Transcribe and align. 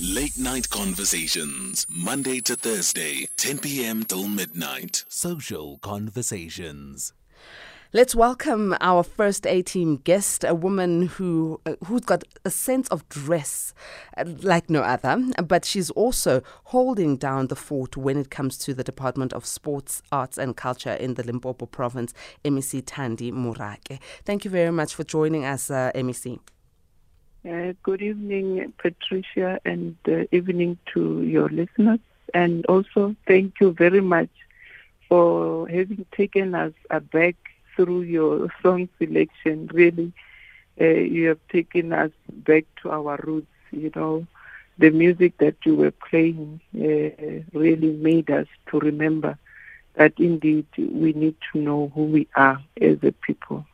Late 0.00 0.38
Night 0.38 0.70
Conversations, 0.70 1.84
Monday 1.90 2.38
to 2.42 2.54
Thursday, 2.54 3.28
10 3.36 3.58
p.m. 3.58 4.04
till 4.04 4.28
midnight. 4.28 5.04
Social 5.08 5.78
Conversations. 5.78 7.12
Let's 7.92 8.14
welcome 8.14 8.76
our 8.80 9.02
first 9.02 9.44
A 9.44 9.60
team 9.62 9.96
guest, 9.96 10.44
a 10.44 10.54
woman 10.54 11.08
who 11.08 11.60
uh, 11.66 11.74
who's 11.86 12.02
got 12.02 12.22
a 12.44 12.50
sense 12.50 12.86
of 12.88 13.08
dress 13.08 13.74
uh, 14.16 14.24
like 14.24 14.70
no 14.70 14.82
other, 14.82 15.20
but 15.42 15.64
she's 15.64 15.90
also 15.90 16.42
holding 16.66 17.16
down 17.16 17.48
the 17.48 17.56
fort 17.56 17.96
when 17.96 18.18
it 18.18 18.30
comes 18.30 18.56
to 18.58 18.74
the 18.74 18.84
Department 18.84 19.32
of 19.32 19.44
Sports, 19.44 20.00
Arts 20.12 20.38
and 20.38 20.56
Culture 20.56 20.92
in 20.92 21.14
the 21.14 21.24
Limpopo 21.24 21.66
province, 21.66 22.14
MEC 22.44 22.84
Thandi 22.84 23.32
Moraka. 23.32 23.98
Thank 24.24 24.44
you 24.44 24.50
very 24.52 24.70
much 24.70 24.94
for 24.94 25.02
joining 25.02 25.44
us, 25.44 25.72
uh, 25.72 25.90
MEC. 25.92 26.38
Uh, 27.46 27.72
good 27.82 28.00
evening, 28.02 28.72
Patricia, 28.78 29.58
and 29.64 29.96
uh, 30.08 30.24
evening 30.32 30.78
to 30.92 31.22
your 31.22 31.48
listeners. 31.48 32.00
And 32.34 32.64
also, 32.66 33.14
thank 33.26 33.60
you 33.60 33.72
very 33.72 34.00
much 34.00 34.30
for 35.08 35.68
having 35.68 36.04
taken 36.12 36.54
us 36.54 36.72
aback 36.90 37.36
through 37.76 38.02
your 38.02 38.48
song 38.62 38.88
selection. 38.98 39.68
Really, 39.72 40.12
uh, 40.80 40.84
you 40.84 41.28
have 41.28 41.38
taken 41.48 41.92
us 41.92 42.10
back 42.30 42.64
to 42.82 42.90
our 42.90 43.18
roots. 43.24 43.46
You 43.70 43.90
know, 43.94 44.26
the 44.78 44.90
music 44.90 45.38
that 45.38 45.56
you 45.64 45.74
were 45.76 45.92
playing 45.92 46.60
uh, 46.76 47.58
really 47.58 47.92
made 47.92 48.30
us 48.30 48.46
to 48.70 48.78
remember 48.80 49.38
that 49.94 50.12
indeed 50.18 50.66
we 50.76 51.12
need 51.12 51.36
to 51.52 51.58
know 51.60 51.90
who 51.94 52.04
we 52.04 52.26
are 52.36 52.60
as 52.80 52.98
a 53.02 53.12
people. 53.12 53.64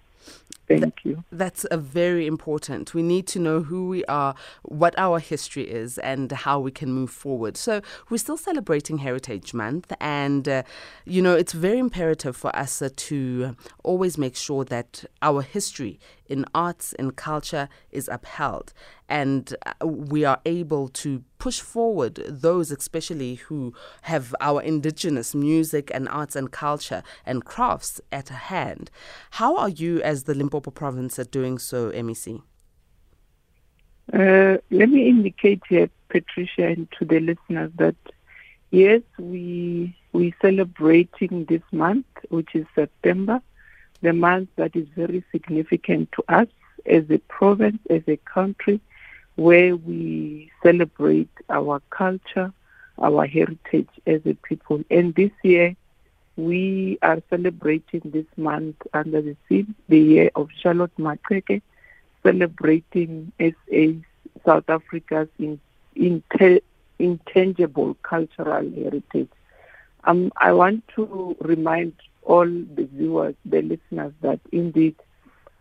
Thank 0.66 1.04
you. 1.04 1.24
That's 1.30 1.66
a 1.70 1.76
very 1.76 2.26
important. 2.26 2.94
We 2.94 3.02
need 3.02 3.26
to 3.28 3.38
know 3.38 3.62
who 3.62 3.88
we 3.88 4.04
are, 4.06 4.34
what 4.62 4.94
our 4.98 5.18
history 5.18 5.70
is, 5.70 5.98
and 5.98 6.32
how 6.32 6.58
we 6.60 6.70
can 6.70 6.92
move 6.92 7.10
forward. 7.10 7.56
So 7.56 7.82
we're 8.08 8.18
still 8.18 8.36
celebrating 8.36 8.98
Heritage 8.98 9.52
Month, 9.52 9.92
and 10.00 10.48
uh, 10.48 10.62
you 11.04 11.20
know 11.20 11.34
it's 11.34 11.52
very 11.52 11.78
imperative 11.78 12.36
for 12.36 12.54
us 12.56 12.80
uh, 12.80 12.88
to 12.96 13.56
always 13.82 14.16
make 14.16 14.36
sure 14.36 14.64
that 14.64 15.04
our 15.20 15.42
history 15.42 15.98
in 16.26 16.44
arts 16.54 16.92
and 16.94 17.16
culture 17.16 17.68
is 17.90 18.08
upheld, 18.08 18.72
and 19.08 19.54
uh, 19.66 19.86
we 19.86 20.24
are 20.24 20.40
able 20.46 20.88
to 20.88 21.22
push 21.38 21.60
forward 21.60 22.14
those, 22.28 22.70
especially 22.70 23.34
who 23.34 23.74
have 24.02 24.34
our 24.40 24.62
indigenous 24.62 25.34
music 25.34 25.90
and 25.94 26.08
arts 26.08 26.36
and 26.36 26.50
culture 26.50 27.02
and 27.26 27.44
crafts 27.44 28.00
at 28.10 28.28
hand. 28.28 28.90
How 29.32 29.56
are 29.56 29.68
you, 29.68 30.00
as 30.02 30.24
the 30.24 30.34
Limpopo 30.34 30.70
province, 30.70 31.18
are 31.18 31.24
doing 31.24 31.58
so, 31.58 31.90
MEC? 31.90 32.42
Uh, 34.12 34.58
let 34.70 34.88
me 34.90 35.08
indicate 35.08 35.62
here, 35.68 35.88
Patricia, 36.08 36.66
and 36.66 36.88
to 36.98 37.04
the 37.04 37.20
listeners 37.20 37.70
that 37.76 37.96
yes, 38.70 39.02
we 39.18 39.96
we 40.12 40.34
celebrating 40.40 41.44
this 41.46 41.62
month, 41.72 42.06
which 42.28 42.54
is 42.54 42.66
September, 42.74 43.40
the 44.04 44.12
month 44.12 44.48
that 44.56 44.76
is 44.76 44.86
very 44.94 45.24
significant 45.32 46.10
to 46.12 46.24
us 46.28 46.48
as 46.86 47.04
a 47.10 47.18
province, 47.28 47.78
as 47.90 48.02
a 48.06 48.16
country, 48.18 48.80
where 49.36 49.74
we 49.76 50.50
celebrate 50.62 51.30
our 51.48 51.80
culture, 51.90 52.52
our 52.98 53.26
heritage 53.26 53.88
as 54.06 54.20
a 54.26 54.34
people. 54.34 54.84
And 54.90 55.14
this 55.14 55.32
year, 55.42 55.74
we 56.36 56.98
are 57.02 57.22
celebrating 57.30 58.02
this 58.04 58.26
month 58.36 58.76
under 58.92 59.22
the 59.22 59.36
theme, 59.48 59.74
the 59.88 59.98
year 59.98 60.30
of 60.36 60.48
Charlotte 60.60 60.96
Maxeke, 60.98 61.62
celebrating 62.22 63.32
SA, 63.40 63.84
South 64.44 64.68
Africa's 64.68 65.28
in, 65.38 65.60
in, 65.94 66.22
intangible 66.98 67.96
cultural 68.02 68.70
heritage. 68.70 69.28
Um, 70.04 70.32
I 70.36 70.52
want 70.52 70.86
to 70.96 71.36
remind 71.40 71.94
all 72.24 72.46
the 72.46 72.88
viewers, 72.92 73.34
the 73.44 73.62
listeners, 73.62 74.12
that 74.22 74.40
indeed 74.52 74.96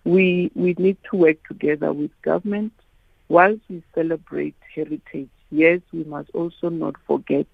we 0.06 0.52
we 0.56 0.76
need 0.78 0.98
to 1.12 1.18
work 1.18 1.38
together 1.48 1.92
with 1.94 2.12
government 2.24 2.74
whilst 3.30 3.62
we 3.70 3.84
celebrate 3.96 4.56
heritage. 4.76 5.30
Yes, 5.52 5.82
we 5.94 6.04
must 6.04 6.30
also 6.34 6.70
not 6.70 6.96
forget 7.08 7.48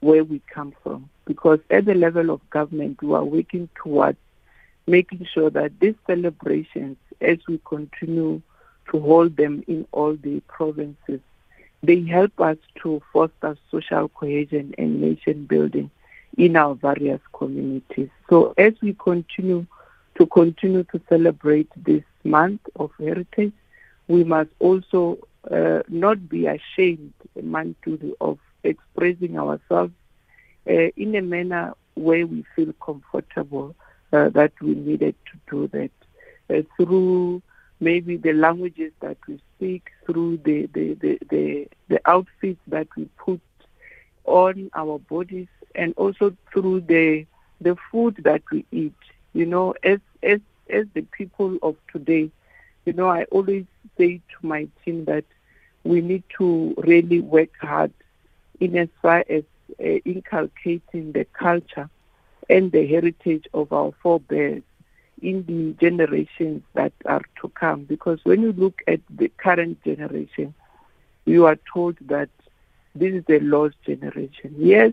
where 0.00 0.24
we 0.24 0.40
come 0.52 0.72
from 0.82 1.08
because 1.26 1.60
at 1.70 1.84
the 1.86 1.94
level 1.94 2.30
of 2.30 2.48
government, 2.50 3.02
we 3.02 3.14
are 3.14 3.24
working 3.24 3.68
towards 3.82 4.18
making 4.86 5.26
sure 5.32 5.50
that 5.50 5.72
these 5.80 5.94
celebrations, 6.06 6.96
as 7.20 7.38
we 7.48 7.60
continue 7.64 8.40
to 8.90 9.00
hold 9.00 9.36
them 9.36 9.62
in 9.68 9.86
all 9.92 10.16
the 10.16 10.40
provinces, 10.48 11.20
they 11.82 12.02
help 12.02 12.38
us 12.40 12.56
to 12.82 13.00
foster 13.12 13.56
social 13.70 14.08
cohesion 14.08 14.74
and 14.78 15.00
nation 15.00 15.44
building 15.46 15.90
in 16.36 16.56
our 16.56 16.74
various 16.74 17.20
communities. 17.32 18.08
So 18.28 18.54
as 18.56 18.74
we 18.82 18.94
continue 18.94 19.66
to 20.18 20.26
continue 20.26 20.84
to 20.84 21.00
celebrate 21.08 21.68
this 21.76 22.02
month 22.24 22.60
of 22.76 22.90
heritage, 22.98 23.52
we 24.08 24.24
must 24.24 24.50
also 24.58 25.18
uh, 25.50 25.82
not 25.88 26.28
be 26.28 26.46
ashamed, 26.46 27.12
Mantuli, 27.38 28.12
of 28.20 28.38
expressing 28.62 29.38
ourselves 29.38 29.92
uh, 30.68 30.88
in 30.96 31.14
a 31.14 31.22
manner 31.22 31.74
where 31.94 32.26
we 32.26 32.44
feel 32.54 32.72
comfortable 32.84 33.74
uh, 34.12 34.28
that 34.30 34.52
we 34.60 34.74
needed 34.74 35.14
to 35.26 35.38
do 35.50 35.68
that 35.68 35.90
uh, 36.54 36.62
through 36.76 37.42
maybe 37.80 38.16
the 38.16 38.32
languages 38.32 38.92
that 39.00 39.16
we 39.26 39.40
speak, 39.56 39.90
through 40.04 40.36
the, 40.44 40.66
the, 40.74 40.94
the, 40.94 41.18
the, 41.30 41.68
the 41.88 42.00
outfits 42.04 42.60
that 42.66 42.88
we 42.96 43.08
put 43.16 43.40
on 44.24 44.70
our 44.74 44.98
bodies, 44.98 45.48
and 45.74 45.94
also 45.96 46.34
through 46.52 46.80
the 46.82 47.26
the 47.60 47.76
food 47.90 48.16
that 48.24 48.42
we 48.52 48.64
eat. 48.70 48.94
You 49.32 49.46
know, 49.46 49.74
as 49.82 49.98
as 50.22 50.40
as 50.70 50.86
the 50.94 51.02
people 51.02 51.56
of 51.62 51.76
today, 51.92 52.30
you 52.84 52.92
know, 52.92 53.08
I 53.08 53.24
always 53.24 53.64
say 53.98 54.16
to 54.18 54.46
my 54.46 54.68
team 54.84 55.04
that 55.06 55.24
we 55.84 56.00
need 56.00 56.24
to 56.38 56.74
really 56.78 57.20
work 57.20 57.50
hard 57.60 57.92
in 58.60 58.76
as 58.76 58.88
far 59.02 59.24
as 59.28 59.42
uh, 59.80 59.84
inculcating 60.04 61.12
the 61.12 61.26
culture 61.32 61.88
and 62.48 62.70
the 62.72 62.86
heritage 62.86 63.46
of 63.54 63.72
our 63.72 63.92
forebears 64.02 64.62
in 65.22 65.44
the 65.46 65.72
generations 65.80 66.62
that 66.74 66.92
are 67.06 67.22
to 67.40 67.48
come. 67.48 67.84
Because 67.84 68.18
when 68.24 68.42
you 68.42 68.52
look 68.52 68.80
at 68.86 69.00
the 69.10 69.28
current 69.38 69.82
generation, 69.84 70.54
you 71.24 71.46
are 71.46 71.58
told 71.72 71.96
that 72.08 72.28
this 72.94 73.12
is 73.14 73.24
the 73.26 73.40
lost 73.40 73.76
generation. 73.86 74.54
Yes, 74.58 74.92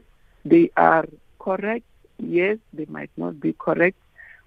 they 0.49 0.71
are 0.77 1.05
correct. 1.39 1.85
Yes, 2.19 2.57
they 2.73 2.85
might 2.85 3.11
not 3.17 3.39
be 3.39 3.53
correct. 3.53 3.97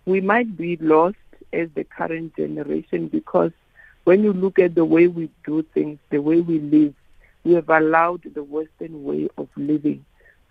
We 0.06 0.20
might 0.20 0.56
be 0.56 0.76
lost 0.76 1.16
as 1.52 1.68
the 1.74 1.84
current 1.84 2.36
generation 2.36 3.08
because 3.08 3.52
when 4.04 4.22
you 4.22 4.32
look 4.32 4.58
at 4.58 4.74
the 4.74 4.84
way 4.84 5.06
we 5.06 5.30
do 5.44 5.62
things, 5.74 5.98
the 6.10 6.18
way 6.18 6.40
we 6.40 6.58
live, 6.58 6.94
we 7.44 7.54
have 7.54 7.68
allowed 7.68 8.22
the 8.34 8.42
Western 8.42 9.04
way 9.04 9.28
of 9.38 9.48
living 9.56 10.04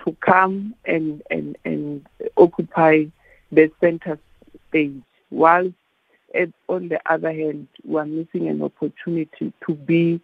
to 0.05 0.15
come 0.21 0.75
and, 0.85 1.21
and, 1.29 1.57
and 1.65 2.05
occupy 2.37 3.05
the 3.51 3.71
center 3.81 4.17
stage, 4.69 5.01
whilst 5.29 5.73
on 6.67 6.89
the 6.89 6.99
other 7.11 7.33
hand, 7.33 7.67
we 7.83 7.99
are 7.99 8.05
missing 8.05 8.47
an 8.47 8.61
opportunity 8.61 9.51
to 9.65 9.73
be 9.73 10.21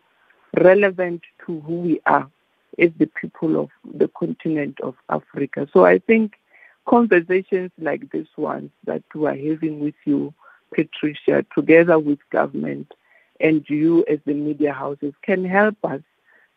relevant 0.55 1.21
to 1.45 1.59
who 1.61 1.81
we 1.81 1.99
are 2.05 2.29
as 2.79 2.91
the 2.97 3.07
people 3.07 3.59
of 3.59 3.69
the 3.93 4.07
continent 4.09 4.79
of 4.81 4.95
Africa. 5.09 5.67
So 5.73 5.85
I 5.85 5.99
think 5.99 6.33
conversations 6.87 7.71
like 7.79 8.11
this 8.11 8.27
one 8.35 8.71
that 8.85 9.03
we 9.13 9.27
are 9.27 9.35
having 9.35 9.79
with 9.79 9.95
you, 10.05 10.33
Patricia, 10.73 11.45
together 11.55 11.99
with 11.99 12.19
government 12.31 12.93
and 13.39 13.65
you 13.69 14.05
as 14.09 14.19
the 14.25 14.33
media 14.33 14.73
houses 14.73 15.13
can 15.21 15.43
help 15.45 15.77
us 15.83 16.01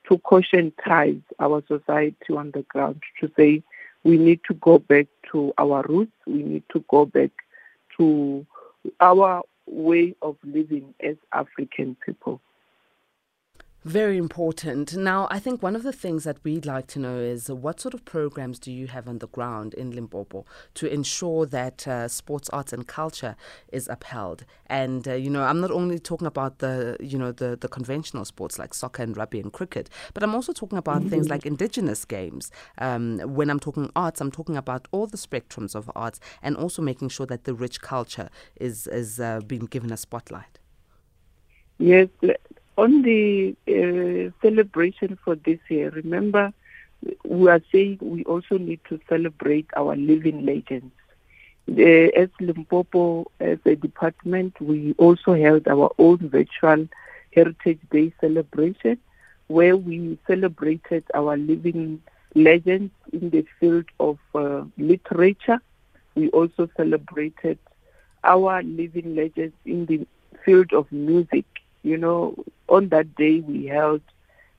to 0.08 0.18
conscientize 0.18 1.22
our 1.38 1.62
society 1.68 2.34
on 2.36 2.50
the 2.52 2.62
ground 2.62 3.02
to 3.20 3.30
say 3.36 3.62
we 4.04 4.16
need 4.16 4.40
to 4.48 4.54
go 4.54 4.78
back 4.78 5.06
to 5.30 5.52
our 5.58 5.84
roots, 5.88 6.12
we 6.26 6.42
need 6.42 6.62
to 6.72 6.84
go 6.88 7.04
back 7.04 7.30
to 7.96 8.46
our 9.00 9.42
way 9.66 10.14
of 10.22 10.36
living 10.44 10.94
as 11.00 11.16
African 11.32 11.96
people. 12.04 12.40
Very 13.84 14.18
important. 14.18 14.96
Now, 14.96 15.28
I 15.30 15.38
think 15.38 15.62
one 15.62 15.76
of 15.76 15.84
the 15.84 15.92
things 15.92 16.24
that 16.24 16.38
we'd 16.42 16.66
like 16.66 16.88
to 16.88 16.98
know 16.98 17.16
is 17.16 17.48
what 17.48 17.80
sort 17.80 17.94
of 17.94 18.04
programs 18.04 18.58
do 18.58 18.72
you 18.72 18.88
have 18.88 19.08
on 19.08 19.20
the 19.20 19.28
ground 19.28 19.72
in 19.72 19.92
Limpopo 19.92 20.44
to 20.74 20.92
ensure 20.92 21.46
that 21.46 21.86
uh, 21.86 22.08
sports, 22.08 22.48
arts, 22.50 22.72
and 22.72 22.88
culture 22.88 23.36
is 23.72 23.86
upheld? 23.86 24.44
And 24.66 25.06
uh, 25.06 25.14
you 25.14 25.30
know, 25.30 25.44
I'm 25.44 25.60
not 25.60 25.70
only 25.70 26.00
talking 26.00 26.26
about 26.26 26.58
the 26.58 26.96
you 26.98 27.16
know 27.16 27.30
the 27.30 27.56
the 27.56 27.68
conventional 27.68 28.24
sports 28.24 28.58
like 28.58 28.74
soccer 28.74 29.04
and 29.04 29.16
rugby 29.16 29.38
and 29.38 29.52
cricket, 29.52 29.88
but 30.12 30.24
I'm 30.24 30.34
also 30.34 30.52
talking 30.52 30.76
about 30.76 30.98
mm-hmm. 31.02 31.10
things 31.10 31.28
like 31.28 31.46
indigenous 31.46 32.04
games. 32.04 32.50
Um, 32.78 33.20
when 33.20 33.48
I'm 33.48 33.60
talking 33.60 33.92
arts, 33.94 34.20
I'm 34.20 34.32
talking 34.32 34.56
about 34.56 34.88
all 34.90 35.06
the 35.06 35.16
spectrums 35.16 35.76
of 35.76 35.88
arts, 35.94 36.18
and 36.42 36.56
also 36.56 36.82
making 36.82 37.10
sure 37.10 37.26
that 37.26 37.44
the 37.44 37.54
rich 37.54 37.80
culture 37.80 38.28
is 38.56 38.88
is 38.88 39.20
uh, 39.20 39.40
being 39.46 39.66
given 39.66 39.92
a 39.92 39.96
spotlight. 39.96 40.58
Yes, 41.78 42.08
on 42.78 43.02
the 43.02 43.56
uh, 43.68 44.30
celebration 44.40 45.18
for 45.24 45.34
this 45.34 45.58
year, 45.68 45.90
remember, 45.90 46.52
we 47.24 47.50
are 47.50 47.60
saying 47.72 47.98
we 48.00 48.24
also 48.24 48.56
need 48.56 48.80
to 48.88 49.00
celebrate 49.08 49.66
our 49.76 49.96
living 49.96 50.46
legends. 50.46 50.92
Uh, 51.68 52.08
as 52.22 52.28
Limpopo, 52.40 53.26
as 53.40 53.58
a 53.66 53.74
department, 53.74 54.58
we 54.60 54.94
also 54.96 55.34
held 55.34 55.66
our 55.68 55.90
own 55.98 56.18
virtual 56.30 56.88
Heritage 57.34 57.80
Day 57.90 58.12
celebration 58.20 58.98
where 59.48 59.76
we 59.76 60.18
celebrated 60.26 61.04
our 61.14 61.36
living 61.36 62.00
legends 62.34 62.92
in 63.12 63.30
the 63.30 63.44
field 63.58 63.86
of 63.98 64.18
uh, 64.34 64.62
literature. 64.78 65.60
We 66.14 66.30
also 66.30 66.68
celebrated 66.76 67.58
our 68.24 68.62
living 68.62 69.16
legends 69.16 69.54
in 69.64 69.86
the 69.86 70.06
field 70.44 70.72
of 70.72 70.90
music 70.92 71.44
you 71.82 71.96
know, 71.96 72.34
on 72.68 72.88
that 72.90 73.14
day 73.14 73.40
we 73.40 73.66
held 73.66 74.02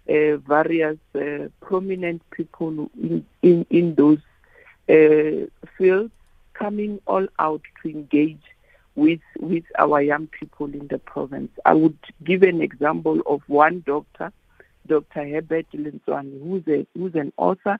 uh, 0.09 0.37
various 0.37 0.97
uh, 1.15 1.47
prominent 1.61 2.21
people 2.31 2.89
in, 3.01 3.25
in, 3.41 3.65
in 3.69 3.95
those 3.95 4.19
uh, 4.89 5.45
fields 5.77 6.11
coming 6.53 6.99
all 7.05 7.27
out 7.37 7.61
to 7.81 7.89
engage 7.89 8.41
with 8.95 9.21
with 9.39 9.63
our 9.77 10.01
young 10.01 10.27
people 10.27 10.67
in 10.67 10.87
the 10.89 10.99
province. 10.99 11.51
I 11.65 11.73
would 11.73 11.97
give 12.23 12.43
an 12.43 12.61
example 12.61 13.21
of 13.25 13.41
one 13.47 13.83
doctor, 13.85 14.31
Dr. 14.87 15.27
Herbert 15.27 15.67
Lentsoane, 15.73 16.41
who's 16.43 16.67
a 16.67 16.85
who's 16.97 17.15
an 17.15 17.31
author. 17.37 17.79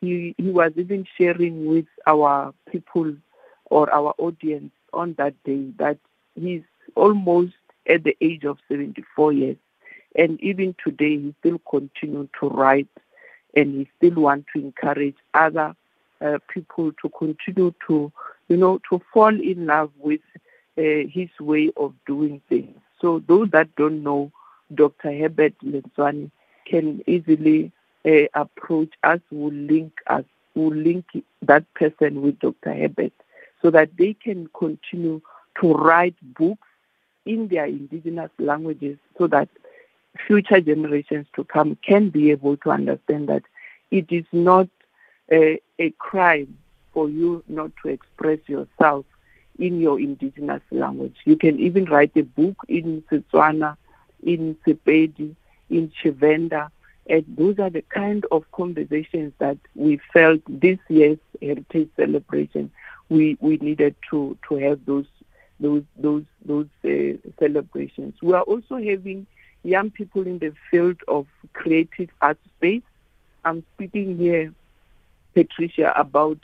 He 0.00 0.34
he 0.36 0.50
was 0.50 0.72
even 0.76 1.06
sharing 1.16 1.66
with 1.66 1.86
our 2.06 2.52
people 2.70 3.14
or 3.66 3.92
our 3.92 4.14
audience 4.18 4.72
on 4.92 5.14
that 5.18 5.34
day 5.44 5.70
that 5.78 5.98
he's 6.34 6.62
almost 6.94 7.54
at 7.90 8.04
the 8.04 8.16
age 8.20 8.44
of 8.44 8.58
74 8.68 9.32
years. 9.32 9.56
And 10.16 10.40
even 10.40 10.74
today, 10.84 11.18
he 11.18 11.34
still 11.40 11.60
continues 11.70 12.28
to 12.40 12.48
write 12.48 12.88
and 13.54 13.74
he 13.74 13.88
still 13.96 14.22
wants 14.22 14.48
to 14.54 14.60
encourage 14.60 15.16
other 15.34 15.74
uh, 16.20 16.38
people 16.48 16.92
to 17.02 17.08
continue 17.18 17.74
to, 17.86 18.12
you 18.48 18.56
know, 18.56 18.80
to 18.90 19.00
fall 19.12 19.34
in 19.34 19.66
love 19.66 19.90
with 19.98 20.20
uh, 20.78 21.08
his 21.08 21.28
way 21.40 21.70
of 21.76 21.94
doing 22.06 22.40
things. 22.48 22.76
So 23.00 23.22
those 23.26 23.50
that 23.50 23.74
don't 23.76 24.02
know 24.02 24.30
Dr. 24.74 25.12
Herbert 25.12 25.54
Lentsoane 25.64 26.30
can 26.66 27.02
easily 27.06 27.72
uh, 28.06 28.28
approach 28.34 28.90
us, 29.02 29.20
will 29.30 29.52
link 29.52 29.92
us, 30.06 30.24
will 30.54 30.74
link 30.74 31.06
that 31.42 31.64
person 31.74 32.22
with 32.22 32.38
Dr. 32.38 32.74
Herbert 32.74 33.12
so 33.62 33.70
that 33.70 33.90
they 33.98 34.14
can 34.14 34.48
continue 34.58 35.20
to 35.60 35.72
write 35.72 36.14
books 36.34 36.66
in 37.26 37.48
their 37.48 37.66
indigenous 37.66 38.30
languages 38.38 38.98
so 39.18 39.26
that 39.28 39.48
future 40.26 40.60
generations 40.60 41.26
to 41.34 41.44
come 41.44 41.76
can 41.86 42.10
be 42.10 42.30
able 42.30 42.56
to 42.58 42.70
understand 42.70 43.28
that 43.28 43.42
it 43.90 44.06
is 44.10 44.24
not 44.32 44.68
a, 45.30 45.60
a 45.78 45.90
crime 45.92 46.58
for 46.92 47.08
you 47.08 47.42
not 47.48 47.70
to 47.82 47.88
express 47.88 48.38
yourself 48.46 49.04
in 49.58 49.80
your 49.80 50.00
indigenous 50.00 50.62
language. 50.70 51.16
You 51.24 51.36
can 51.36 51.60
even 51.60 51.84
write 51.84 52.12
a 52.16 52.22
book 52.22 52.56
in 52.68 53.02
Setswana, 53.10 53.76
in 54.22 54.56
Sepedi, 54.66 55.36
in 55.68 55.92
Tshivenda, 56.02 56.70
and 57.08 57.24
those 57.36 57.58
are 57.58 57.70
the 57.70 57.82
kind 57.82 58.24
of 58.30 58.44
conversations 58.52 59.32
that 59.38 59.58
we 59.74 60.00
felt 60.12 60.40
this 60.48 60.78
year's 60.88 61.18
heritage 61.40 61.90
celebration 61.96 62.70
we, 63.08 63.36
we 63.40 63.56
needed 63.56 63.96
to, 64.10 64.38
to 64.48 64.56
have 64.56 64.80
those 64.86 65.06
those 65.60 65.82
those 65.96 66.24
those 66.44 66.66
uh, 66.84 67.16
celebrations. 67.38 68.14
We 68.22 68.32
are 68.32 68.42
also 68.42 68.76
having 68.76 69.26
young 69.62 69.90
people 69.90 70.26
in 70.26 70.38
the 70.38 70.52
field 70.70 70.96
of 71.06 71.26
creative 71.52 72.08
art 72.20 72.38
space. 72.56 72.82
I'm 73.44 73.62
speaking 73.74 74.16
here, 74.16 74.52
Patricia, 75.34 75.92
about 75.96 76.38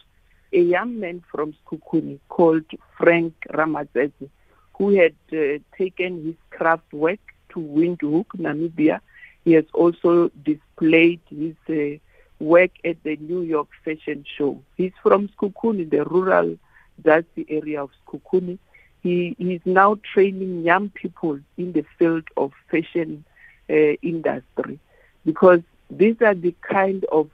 a 0.52 0.60
young 0.60 1.00
man 1.00 1.22
from 1.30 1.54
Sekhukhune 1.54 2.18
called 2.28 2.64
Frank 2.98 3.34
Ramazezi, 3.52 4.30
who 4.76 4.90
had 4.90 5.14
uh, 5.32 5.58
taken 5.76 6.24
his 6.24 6.34
craft 6.50 6.92
work 6.92 7.20
to 7.50 7.60
Windhoek, 7.60 8.26
Namibia. 8.38 9.00
He 9.44 9.52
has 9.52 9.64
also 9.72 10.30
displayed 10.44 11.20
his 11.30 11.54
uh, 11.68 11.98
work 12.38 12.70
at 12.84 13.02
the 13.02 13.16
New 13.16 13.42
York 13.42 13.68
Fashion 13.84 14.24
Show. 14.36 14.62
He's 14.76 14.92
from 15.02 15.28
Sekhukhune, 15.28 15.88
the 15.90 16.04
rural 16.04 16.58
Dzansi 17.02 17.46
area 17.48 17.82
of 17.82 17.90
Sekhukhune 18.06 18.58
he 19.06 19.36
is 19.38 19.60
now 19.64 19.96
training 20.12 20.62
young 20.64 20.90
people 20.90 21.38
in 21.56 21.72
the 21.72 21.84
field 21.98 22.24
of 22.36 22.52
fashion 22.70 23.24
uh, 23.70 23.74
industry. 24.02 24.78
Because 25.24 25.60
these 25.90 26.16
are 26.20 26.34
the 26.34 26.54
kind 26.62 27.04
of 27.12 27.30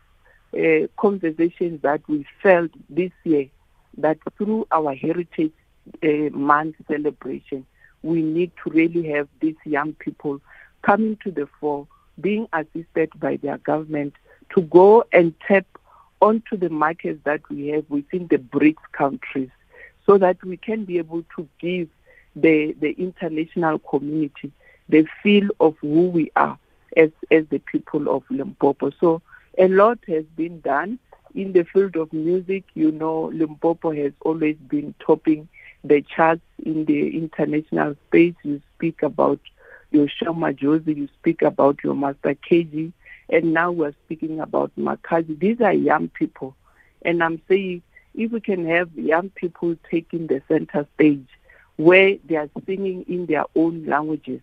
uh, 0.54 0.86
conversations 0.98 1.80
that 1.82 2.02
we 2.08 2.26
felt 2.42 2.70
this 2.90 3.12
year 3.24 3.48
that 3.98 4.19
through 4.36 4.66
our 4.70 4.94
heritage 4.94 5.52
uh, 6.02 6.36
month 6.36 6.76
celebration 6.88 7.66
we 8.02 8.22
need 8.22 8.50
to 8.62 8.70
really 8.70 9.08
have 9.08 9.28
these 9.40 9.56
young 9.64 9.92
people 9.94 10.40
coming 10.82 11.16
to 11.24 11.30
the 11.30 11.48
fore 11.60 11.86
being 12.20 12.46
assisted 12.52 13.10
by 13.19 13.36
their 13.36 13.58
government 13.58 14.14
to 14.54 14.62
go 14.62 15.04
and 15.12 15.34
tap 15.46 15.66
onto 16.20 16.56
the 16.56 16.69
markets 16.69 17.20
that 17.24 17.40
we 17.50 17.69
have 17.69 17.84
within 17.88 18.26
the 18.28 18.36
BRICS 18.38 18.82
countries 18.92 19.50
so 20.06 20.19
that 20.19 20.43
we 20.44 20.56
can 20.56 20.84
be 20.84 20.99
able 20.99 21.25
to 21.37 21.49
give 21.58 21.88
the, 22.37 22.75
the 22.81 22.90
international 22.93 23.78
community 23.78 24.52
the 24.88 25.06
feel 25.22 25.49
of 25.60 25.76
who 25.81 26.08
we 26.08 26.31
are 26.37 26.58
as, 26.96 27.10
as 27.31 27.44
the 27.50 27.58
people 27.58 28.14
of 28.14 28.22
Limpopo. 28.31 28.90
So 29.00 29.22
a 29.58 29.69
lot 29.69 29.99
has 30.08 30.25
been 30.37 30.60
done 30.60 30.99
in 31.34 31.52
the 31.52 31.64
field 31.64 31.96
of 31.96 32.12
music. 32.12 32.64
You 32.75 32.90
know, 32.90 33.31
Limpopo 33.32 33.93
has 33.93 34.12
always 34.20 34.56
been 34.56 34.94
topping 35.04 35.49
the 35.84 36.02
charts 36.02 36.43
in 36.64 36.84
the 36.84 37.16
international 37.16 37.96
space. 38.08 38.34
You 38.43 38.60
speak 38.76 39.02
about 39.02 39.40
your 39.90 40.08
Sho 40.08 40.32
Madjozi, 40.32 40.96
you 40.96 41.08
speak 41.20 41.43
about 41.43 41.78
your 41.84 41.94
Master 41.94 42.34
KG, 42.34 42.93
and 43.28 43.52
now 43.52 43.70
we're 43.70 43.94
speaking 44.05 44.40
about 44.40 44.72
Makhadzi. 44.78 45.38
These 45.38 45.60
are 45.60 45.72
young 45.72 46.08
people. 46.08 46.55
And 47.05 47.22
I'm 47.22 47.40
saying 47.48 47.82
if 48.14 48.31
we 48.32 48.41
can 48.41 48.67
have 48.69 48.91
young 48.94 49.31
people 49.31 49.76
taking 49.91 50.26
the 50.26 50.43
center 50.49 50.87
stage 50.94 51.26
where 51.76 52.17
they 52.25 52.37
are 52.37 52.50
singing 52.67 53.05
in 53.09 53.26
their 53.26 53.44
own 53.56 53.87
languages, 53.87 54.41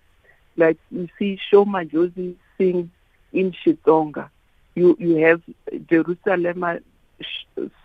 like 0.58 0.78
you 0.92 1.08
see 1.18 1.40
Sho 1.50 1.66
Madjozi 1.66 2.36
sing 2.58 2.92
in 3.32 3.54
Xitsonga, 3.66 4.30
you 4.76 4.96
you 5.00 5.18
have 5.18 5.42
Jerusalem 5.90 6.66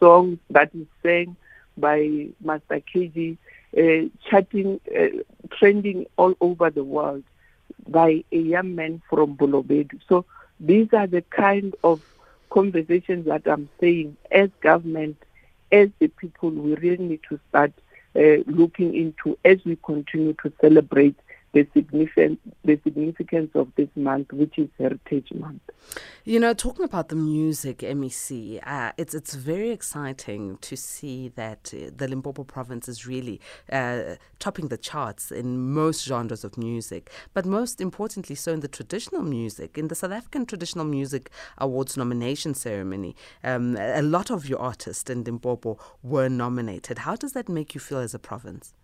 songs 0.01 0.39
that 0.51 0.71
is 0.75 0.87
sang 1.03 1.37
by 1.77 2.29
Master 2.41 2.81
KG, 2.81 3.37
uh, 3.77 4.09
chatting, 4.29 4.81
uh, 4.97 5.23
trending 5.59 6.07
all 6.17 6.35
over 6.41 6.71
the 6.71 6.85
world 6.85 7.25
by 7.89 8.25
a 8.33 8.37
young 8.39 8.75
man 8.75 9.03
from 9.11 9.37
Bolobedu. 9.37 10.01
So 10.09 10.25
these 10.61 10.89
are 10.93 11.07
the 11.07 11.23
kind 11.23 11.75
of 11.83 12.01
conversations 12.51 13.27
that 13.27 13.43
I'm 13.47 13.69
saying 13.81 14.17
as 14.31 14.51
government 14.61 15.17
as 15.73 15.89
the 15.99 16.09
people, 16.09 16.51
we 16.51 16.75
really 16.77 17.05
need 17.05 17.21
to 17.29 17.39
start 17.49 17.73
uh, 18.17 18.43
looking 18.47 18.95
into 18.95 19.39
as 19.45 19.59
we 19.65 19.77
continue 19.85 20.35
to 20.43 20.53
celebrate 20.61 21.17
the 21.55 21.67
significance 21.73 22.39
the 22.65 22.79
significance 22.83 23.51
of 23.55 23.69
this 23.77 23.89
month, 23.95 24.33
which 24.33 24.59
is 24.59 24.69
Heritage 24.77 25.33
Month. 25.33 25.63
You 26.25 26.41
know, 26.41 26.53
talking 26.53 26.85
about 26.85 27.09
the 27.09 27.17
music, 27.17 27.79
MEC, 27.79 28.61
uh, 28.67 28.93
it's 28.99 29.15
it's 29.15 29.35
very 29.35 29.71
exciting 29.71 30.59
to 30.63 30.77
see 30.77 31.29
that 31.37 31.73
uh, 31.73 31.91
the 31.97 32.09
Limpopo 32.09 32.43
province 32.43 32.89
is 32.89 33.07
really 33.07 33.41
uh, 33.71 34.17
topping 34.41 34.69
the 34.69 34.77
charts 34.77 35.31
in 35.31 35.73
most 35.73 36.05
genres 36.05 36.45
of 36.45 36.59
music, 36.59 37.11
but 37.33 37.47
most 37.47 37.81
importantly, 37.81 38.35
so 38.35 38.53
in 38.53 38.61
the 38.61 38.69
traditional 38.69 39.23
music, 39.23 39.79
in 39.79 39.89
the 39.89 39.95
South 39.95 40.13
African 40.13 40.47
Traditional 40.47 40.85
Music 40.85 41.31
Awards 41.59 41.97
nomination 41.97 42.55
ceremony. 42.55 43.15
Um, 43.45 43.77
a 43.77 44.03
lot 44.03 44.31
of 44.31 44.49
your 44.49 44.59
artists 44.59 45.09
in 45.09 45.23
Limpopo 45.23 45.79
were 46.03 46.29
nominated. 46.29 46.99
How 46.99 47.15
does 47.15 47.33
that 47.33 47.49
make 47.49 47.75
you 47.75 47.81
feel 47.81 47.99
as 47.99 48.15
a 48.15 48.19
province? 48.19 48.75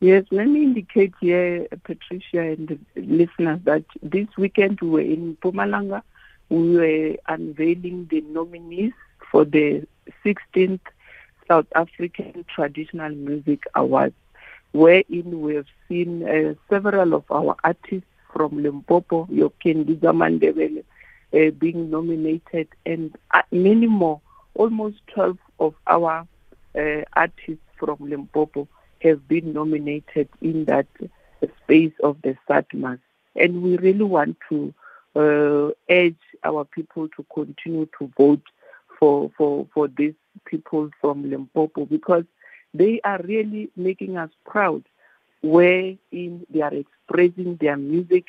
Yes, 0.00 0.24
let 0.30 0.46
me 0.48 0.62
indicate 0.62 1.12
here, 1.20 1.66
Patricia 1.84 2.40
and 2.40 2.84
listeners, 2.96 3.60
that 3.64 3.84
this 4.02 4.26
weekend 4.36 4.80
we 4.80 4.88
were 4.88 5.00
in 5.00 5.36
Mpumalanga. 5.36 6.02
We 6.50 6.76
were 6.76 7.16
unveiling 7.28 8.06
the 8.10 8.20
nominees 8.22 8.92
for 9.30 9.44
the 9.44 9.86
16th 10.24 10.80
South 11.48 11.66
African 11.74 12.44
Traditional 12.54 13.10
Music 13.10 13.60
Awards, 13.74 14.14
wherein 14.72 15.40
we 15.40 15.54
have 15.54 15.66
seen 15.88 16.22
uh, 16.26 16.54
several 16.68 17.14
of 17.14 17.24
our 17.30 17.56
artists 17.64 18.08
from 18.32 18.62
Limpopo, 18.62 19.26
Yokendi 19.32 19.98
Zamandebele, 20.00 20.84
uh, 21.34 21.50
being 21.58 21.90
nominated, 21.90 22.68
and 22.84 23.16
uh, 23.32 23.42
many 23.50 23.86
more, 23.86 24.20
almost 24.54 24.96
12 25.14 25.38
of 25.58 25.74
our 25.86 26.26
uh, 26.78 27.02
artists 27.14 27.64
from 27.78 27.96
Limpopo 28.00 28.68
have 29.02 29.26
been 29.28 29.52
nominated 29.52 30.28
in 30.40 30.64
that 30.66 30.86
space 31.62 31.92
of 32.02 32.16
the 32.22 32.36
SATMAS. 32.48 32.98
And 33.34 33.62
we 33.62 33.76
really 33.76 34.04
want 34.04 34.36
to 34.48 34.72
uh, 35.14 35.70
urge 35.90 36.14
our 36.44 36.64
people 36.64 37.08
to 37.16 37.26
continue 37.32 37.88
to 37.98 38.10
vote 38.16 38.42
for, 38.98 39.30
for, 39.36 39.66
for 39.72 39.88
these 39.88 40.14
people 40.44 40.90
from 41.00 41.28
Limpopo 41.28 41.84
because 41.86 42.24
they 42.74 43.00
are 43.04 43.20
really 43.24 43.70
making 43.76 44.16
us 44.16 44.30
proud 44.44 44.84
wherein 45.42 46.46
they 46.50 46.60
are 46.60 46.74
expressing 46.74 47.56
their 47.60 47.76
music 47.76 48.26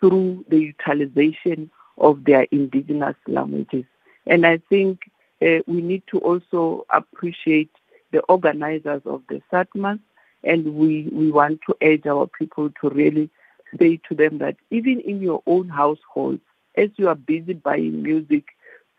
through 0.00 0.44
the 0.48 0.58
utilization 0.58 1.70
of 1.98 2.24
their 2.24 2.46
indigenous 2.50 3.16
languages. 3.26 3.84
And 4.26 4.46
I 4.46 4.58
think 4.68 5.10
uh, 5.42 5.58
we 5.66 5.82
need 5.82 6.02
to 6.08 6.18
also 6.18 6.86
appreciate 6.90 7.70
the 8.12 8.20
organizers 8.22 9.02
of 9.04 9.22
the 9.28 9.42
SATMAS, 9.52 10.00
and 10.44 10.74
we, 10.74 11.08
we 11.12 11.30
want 11.30 11.60
to 11.66 11.76
urge 11.82 12.06
our 12.06 12.26
people 12.26 12.70
to 12.80 12.88
really 12.90 13.30
say 13.78 14.00
to 14.08 14.14
them 14.14 14.38
that 14.38 14.56
even 14.70 15.00
in 15.00 15.20
your 15.20 15.42
own 15.46 15.68
households, 15.68 16.40
as 16.76 16.90
you 16.96 17.08
are 17.08 17.14
busy 17.14 17.54
buying 17.54 18.02
music 18.02 18.44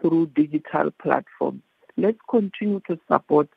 through 0.02 0.28
digital 0.28 0.92
platforms, 1.02 1.62
let's 1.96 2.20
continue 2.30 2.82
to 2.88 3.00
support 3.08 3.48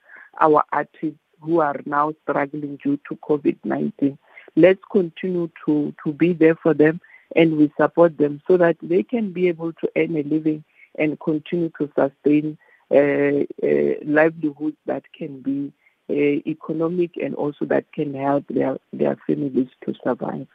our 0.41 0.65
artists 0.73 1.19
who 1.41 1.61
are 1.61 1.81
now 1.87 2.13
struggling 2.23 2.79
due 2.83 2.99
to 3.09 3.17
COVID 3.17 3.57
19. 3.65 4.19
Let's 4.57 4.81
continue 4.91 5.51
to, 5.65 5.95
to 6.05 6.13
be 6.13 6.33
there 6.33 6.57
for 6.57 6.75
them 6.75 7.01
and 7.37 7.57
we 7.57 7.73
support 7.77 8.19
them 8.19 8.43
so 8.49 8.57
that 8.57 8.77
they 8.83 9.03
can 9.03 9.33
be 9.33 9.49
able 9.49 9.73
to 9.75 9.91
earn 9.97 10.17
a 10.17 10.23
living 10.23 10.65
and 10.99 11.19
continue 11.21 11.71
to 11.79 11.91
sustain 11.97 12.59
livelihoods 12.91 14.77
that 14.87 15.05
can 15.17 15.41
be 15.41 15.73
uh, 16.11 16.43
economic 16.47 17.17
and 17.17 17.35
also 17.37 17.65
that 17.65 17.93
can 17.93 18.15
help 18.15 18.45
their, 18.49 18.79
their 18.93 19.17
families 19.27 19.69
to 19.85 19.95
survive. 20.03 20.47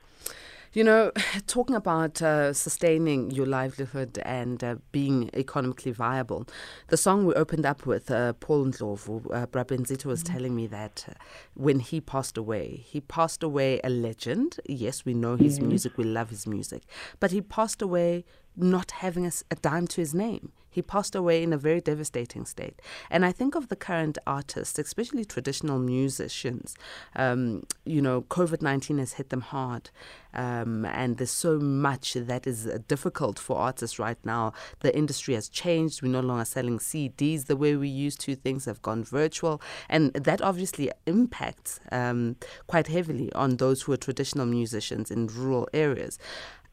You 0.73 0.83
know, 0.83 1.11
talking 1.47 1.75
about 1.77 2.21
uh, 2.21 2.51
sustaining 2.51 3.31
your 3.31 3.45
livelihood 3.45 4.19
and 4.23 4.61
uh, 4.61 4.75
being 4.91 5.29
economically 5.33 5.93
viable, 5.93 6.45
the 6.89 6.97
song 6.97 7.25
we 7.25 7.33
opened 7.35 7.65
up 7.65 7.85
with, 7.85 8.11
uh, 8.11 8.33
Paul 8.33 8.65
Ndlovu, 8.65 9.33
uh, 9.33 9.47
Brabenzito 9.47 10.05
was 10.05 10.21
mm-hmm. 10.21 10.33
telling 10.33 10.55
me 10.55 10.67
that 10.67 11.05
uh, 11.09 11.13
when 11.53 11.79
he 11.79 12.01
passed 12.01 12.37
away, 12.37 12.83
he 12.85 12.99
passed 12.99 13.41
away 13.41 13.79
a 13.85 13.89
legend. 13.89 14.59
Yes, 14.67 15.05
we 15.05 15.13
know 15.13 15.37
his 15.37 15.59
mm-hmm. 15.59 15.69
music, 15.69 15.97
we 15.97 16.03
love 16.03 16.29
his 16.29 16.45
music, 16.45 16.83
but 17.21 17.31
he 17.31 17.39
passed 17.39 17.81
away 17.81 18.25
not 18.57 18.91
having 18.91 19.25
a, 19.25 19.31
a, 19.51 19.55
dime 19.55 19.87
to 19.87 20.01
his 20.01 20.13
name. 20.13 20.51
He 20.75 20.81
passed 20.81 21.15
away 21.15 21.41
in 21.41 21.53
a 21.53 21.57
very 21.57 21.79
devastating 21.79 22.45
state. 22.45 22.81
And 23.09 23.25
I 23.25 23.31
think 23.31 23.55
of 23.55 23.69
the 23.69 23.77
current 23.77 24.17
artists, 24.27 24.77
especially 24.77 25.23
traditional 25.23 25.79
musicians. 25.79 26.75
Um, 27.15 27.63
you 27.85 28.01
know, 28.01 28.23
COVID 28.23 28.61
19 28.61 28.97
has 28.97 29.13
hit 29.13 29.29
them 29.29 29.39
hard. 29.39 29.89
Um, 30.33 30.83
and 30.83 31.15
there's 31.15 31.31
so 31.31 31.59
much 31.59 32.15
that 32.15 32.45
is 32.45 32.67
uh, 32.67 32.79
difficult 32.89 33.39
for 33.39 33.57
artists 33.57 33.99
right 33.99 34.17
now. 34.25 34.51
The 34.81 34.93
industry 34.93 35.33
has 35.35 35.47
changed. 35.47 36.01
We're 36.01 36.11
no 36.11 36.19
longer 36.19 36.43
selling 36.43 36.79
CDs 36.79 37.45
the 37.45 37.55
way 37.55 37.77
we 37.77 37.87
used 37.87 38.19
to. 38.21 38.35
Things 38.35 38.65
have 38.65 38.81
gone 38.81 39.05
virtual. 39.05 39.61
And 39.87 40.11
that 40.13 40.41
obviously 40.41 40.91
impacts 41.05 41.79
um, 41.89 42.35
quite 42.67 42.87
heavily 42.87 43.31
on 43.31 43.55
those 43.55 43.83
who 43.83 43.93
are 43.93 43.97
traditional 43.97 44.45
musicians 44.45 45.09
in 45.09 45.27
rural 45.27 45.69
areas. 45.73 46.19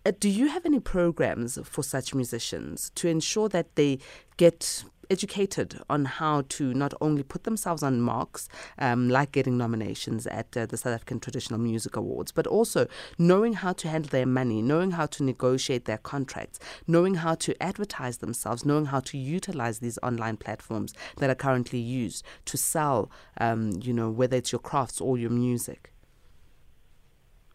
Uh, 0.04 0.10
do 0.18 0.28
you 0.28 0.48
have 0.48 0.66
any 0.66 0.80
programs 0.80 1.58
for 1.62 1.84
such 1.84 2.12
musicians 2.12 2.90
to 2.96 3.06
ensure 3.06 3.48
that 3.48 3.76
they 3.76 3.98
get 4.36 4.84
educated 5.10 5.78
on 5.88 6.06
how 6.06 6.42
to 6.48 6.74
not 6.74 6.92
only 7.00 7.22
put 7.22 7.44
themselves 7.44 7.84
on 7.84 8.00
marks, 8.00 8.48
um, 8.78 9.08
like 9.08 9.30
getting 9.30 9.56
nominations 9.56 10.26
at 10.26 10.56
uh, 10.56 10.66
the 10.66 10.76
South 10.76 10.94
African 10.94 11.20
Traditional 11.20 11.60
Music 11.60 11.94
Awards, 11.96 12.32
but 12.32 12.48
also 12.48 12.88
knowing 13.16 13.52
how 13.52 13.72
to 13.74 13.88
handle 13.88 14.08
their 14.08 14.26
money, 14.26 14.60
knowing 14.60 14.92
how 14.92 15.06
to 15.06 15.22
negotiate 15.22 15.84
their 15.84 15.98
contracts, 15.98 16.58
knowing 16.88 17.16
how 17.16 17.34
to 17.36 17.62
advertise 17.62 18.18
themselves, 18.18 18.64
knowing 18.64 18.86
how 18.86 19.00
to 19.00 19.16
utilize 19.16 19.78
these 19.78 19.98
online 20.02 20.36
platforms 20.36 20.94
that 21.18 21.30
are 21.30 21.36
currently 21.36 21.78
used 21.78 22.24
to 22.46 22.56
sell, 22.56 23.08
um, 23.38 23.72
you 23.82 23.92
know, 23.92 24.10
whether 24.10 24.36
it's 24.36 24.50
your 24.50 24.60
crafts 24.60 25.00
or 25.00 25.16
your 25.16 25.30
music? 25.30 25.91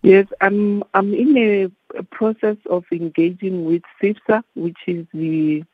Yes, 0.07 0.27
I'm 0.39 0.85
I'm 0.93 1.13
in 1.13 1.37
a, 1.37 2.03
process 2.11 2.55
of 2.69 2.85
engaging 2.93 3.65
with 3.65 3.81
CIFSA, 4.01 4.41
which 4.55 4.77
is 4.87 5.05
the 5.13 5.65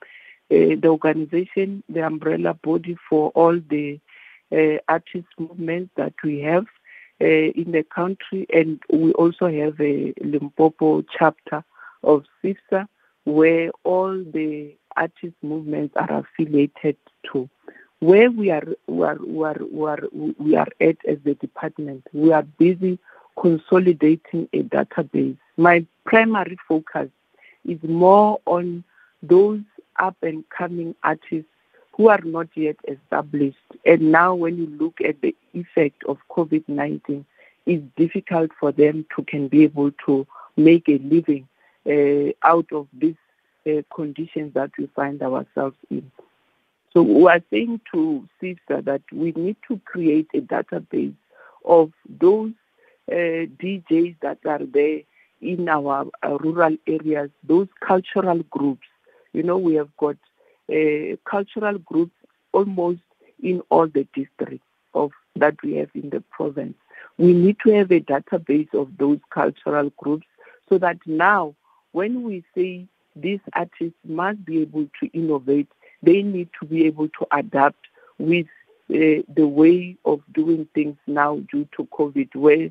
uh, 0.50 0.76
the 0.82 0.88
organization, 0.88 1.84
the 1.88 2.04
umbrella 2.04 2.56
body 2.56 2.98
for 3.08 3.30
all 3.36 3.60
the 3.70 4.00
uh, 4.52 4.80
artist 4.88 5.28
movements 5.38 5.92
that 5.98 6.14
we 6.24 6.40
have 6.40 6.66
uh, 7.22 7.26
in 7.62 7.74
the 7.74 7.84
country, 7.84 8.48
and 8.52 8.82
we 8.92 9.12
also 9.12 9.46
have 9.46 9.80
a 9.80 10.16
Limpopo 10.24 11.04
chapter 11.16 11.64
of 12.02 12.24
CIFSA 12.44 12.88
where 13.26 13.70
all 13.84 14.14
the 14.34 14.76
artist 14.98 15.36
movements 15.44 15.94
are 15.96 16.24
affiliated 16.24 16.98
to. 17.32 17.48
Where 18.00 18.32
we 18.32 18.50
are, 18.50 18.66
we 18.88 19.06
are, 19.06 19.18
we 19.24 19.46
are, 19.46 19.58
we 19.72 19.88
are, 19.90 20.04
we 20.40 20.56
are 20.56 20.68
at 20.82 20.98
as 21.08 21.20
the 21.24 21.36
department, 21.36 22.08
we 22.14 22.32
are 22.34 22.42
busy 22.44 22.98
consolidating 23.40 24.48
a 24.54 24.64
database. 24.64 25.38
My 25.58 25.86
primary 26.06 26.58
focus 26.68 27.10
is 27.66 27.80
more 27.84 28.40
on 28.46 28.84
those 29.22 29.62
up 29.98 30.18
and 30.22 30.44
coming 30.50 30.96
artists 31.04 31.50
who 31.94 32.10
are 32.10 32.22
not 32.24 32.48
yet 32.56 32.76
established. 32.88 33.58
And 33.86 34.12
now, 34.12 34.34
when 34.34 34.58
you 34.58 34.66
look 34.66 35.00
at 35.02 35.22
the 35.22 35.36
effect 35.54 36.04
of 36.08 36.18
COVID 36.30 36.68
19, 36.68 37.26
it's 37.66 37.84
difficult 37.96 38.52
for 38.60 38.72
them 38.72 39.06
to 39.16 39.24
can 39.24 39.48
be 39.48 39.64
able 39.64 39.92
to 40.06 40.28
make 40.58 40.90
a 40.90 40.98
living 40.98 41.48
uh, 41.88 42.32
out 42.48 42.72
of 42.72 42.88
these 42.94 43.16
uh, 43.68 43.82
conditions 43.94 44.54
that 44.54 44.72
we 44.78 44.88
find 44.96 45.22
ourselves 45.22 45.78
in. 45.90 46.12
So 46.94 47.02
we 47.02 47.28
are 47.28 47.42
saying 47.50 47.82
to 47.92 48.28
CIFSA 48.42 48.86
that 48.86 49.02
we 49.12 49.32
need 49.36 49.58
to 49.68 49.80
create 49.86 50.28
a 50.34 50.42
database 50.42 51.16
of 51.66 51.92
those 52.08 52.52
uh, 53.12 53.46
DJs 53.62 54.16
that 54.22 54.40
are 54.46 54.64
there 54.66 55.00
in 55.42 55.68
our 55.70 56.06
uh, 56.24 56.38
rural 56.40 56.76
areas, 56.88 57.30
those 57.44 57.68
cultural 57.86 58.40
groups. 58.50 58.88
You 59.34 59.44
know, 59.44 59.58
we 59.58 59.76
have 59.76 59.96
got 59.98 60.16
uh, 60.72 61.16
cultural 61.30 61.78
groups 61.80 62.14
almost 62.54 63.02
in 63.42 63.62
all 63.70 63.88
the 63.88 64.08
districts 64.14 64.66
of 64.94 65.12
that 65.36 65.56
we 65.64 65.76
have 65.76 65.90
in 65.96 66.10
the 66.10 66.22
province. 66.32 66.76
We 67.18 67.34
need 67.34 67.58
to 67.66 67.72
have 67.76 67.92
a 67.92 68.00
database 68.00 68.74
of 68.74 68.98
those 68.98 69.20
cultural 69.30 69.92
groups 69.98 70.28
so 70.70 70.78
that 70.80 70.98
now, 71.06 71.56
when 71.92 72.24
we 72.24 72.44
say 72.56 72.88
these 73.16 73.40
artists 73.54 73.98
must 74.08 74.44
be 74.46 74.62
able 74.62 74.88
to 75.02 75.08
innovate, 75.14 75.68
they 76.02 76.22
need 76.22 76.50
to 76.60 76.66
be 76.66 76.86
able 76.86 77.10
to 77.10 77.28
adapt 77.32 77.86
with 78.18 78.48
the 78.94 79.48
way 79.48 79.98
of 80.06 80.22
doing 80.34 80.68
things 80.76 80.98
now 81.08 81.38
due 81.52 81.68
to 81.76 81.86
COVID, 81.86 82.36
where 82.36 82.70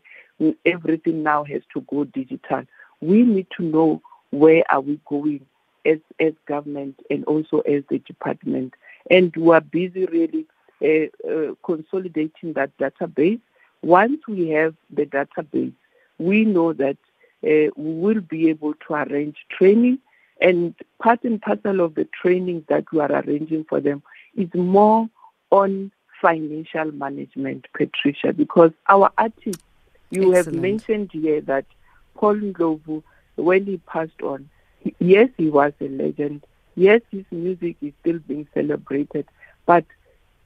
everything 0.65 1.23
now 1.23 1.45
has 1.45 1.63
to 1.75 1.81
go 1.83 2.05
digital. 2.05 2.65
We 3.01 3.23
need 3.23 3.49
to 3.57 3.65
know 3.65 4.03
where 4.31 4.63
are 4.71 4.81
we 4.81 5.01
going 5.07 5.45
as 5.85 5.99
as 6.21 6.33
government 6.47 7.01
and 7.11 7.25
also 7.25 7.59
as 7.61 7.83
the 7.91 7.99
department, 7.99 8.75
and 9.11 9.35
we 9.37 9.53
are 9.53 9.61
busy 9.61 10.07
really 10.07 10.47
uh, 10.83 11.29
uh, 11.29 11.55
consolidating 11.65 12.53
that 12.55 12.71
database. 12.79 13.41
Once 13.83 14.21
we 14.29 14.49
have 14.51 14.77
the 14.91 15.05
database, 15.05 15.73
we 16.19 16.45
know 16.45 16.73
that 16.73 16.99
uh, 17.45 17.73
we 17.77 17.95
will 17.95 18.21
be 18.21 18.49
able 18.49 18.75
to 18.87 18.95
arrange 18.95 19.39
training, 19.51 19.99
and 20.41 20.77
part 21.03 21.25
and 21.25 21.43
parcel 21.43 21.81
of 21.81 21.97
the 21.97 22.09
training 22.23 22.65
that 22.69 22.85
we 22.93 23.01
are 23.01 23.13
arranging 23.13 23.65
for 23.69 23.81
them 23.81 24.05
is 24.37 24.49
more 24.55 25.09
on 25.51 25.91
financial 26.23 26.93
management, 26.93 27.67
Patricia, 27.77 28.33
because 28.33 28.71
our 28.89 29.11
artists 29.19 29.63
you 30.11 30.35
Excellent. 30.35 30.47
have 30.47 30.55
mentioned 30.55 31.11
here 31.13 31.41
that 31.43 31.67
Paul 32.15 32.37
Ndlovu, 32.37 33.03
when 33.37 33.67
he 33.67 33.79
passed 33.79 34.23
on, 34.23 34.49
he, 34.81 34.95
yes, 34.99 35.29
he 35.37 35.51
was 35.51 35.73
a 35.81 35.89
legend. 35.89 36.45
Yes, 36.77 37.01
his 37.11 37.25
music 37.31 37.77
is 37.83 37.93
still 38.01 38.19
being 38.21 38.47
celebrated. 38.55 39.27
But 39.67 39.85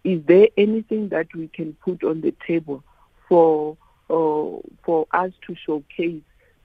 is 0.02 0.22
there 0.26 0.48
anything 0.56 1.10
that 1.10 1.26
we 1.34 1.48
can 1.48 1.76
put 1.84 2.02
on 2.02 2.20
the 2.20 2.34
table 2.46 2.82
for 3.28 3.76
uh, 4.08 4.62
for 4.84 5.06
us 5.12 5.32
to 5.46 5.56
showcase 5.66 6.22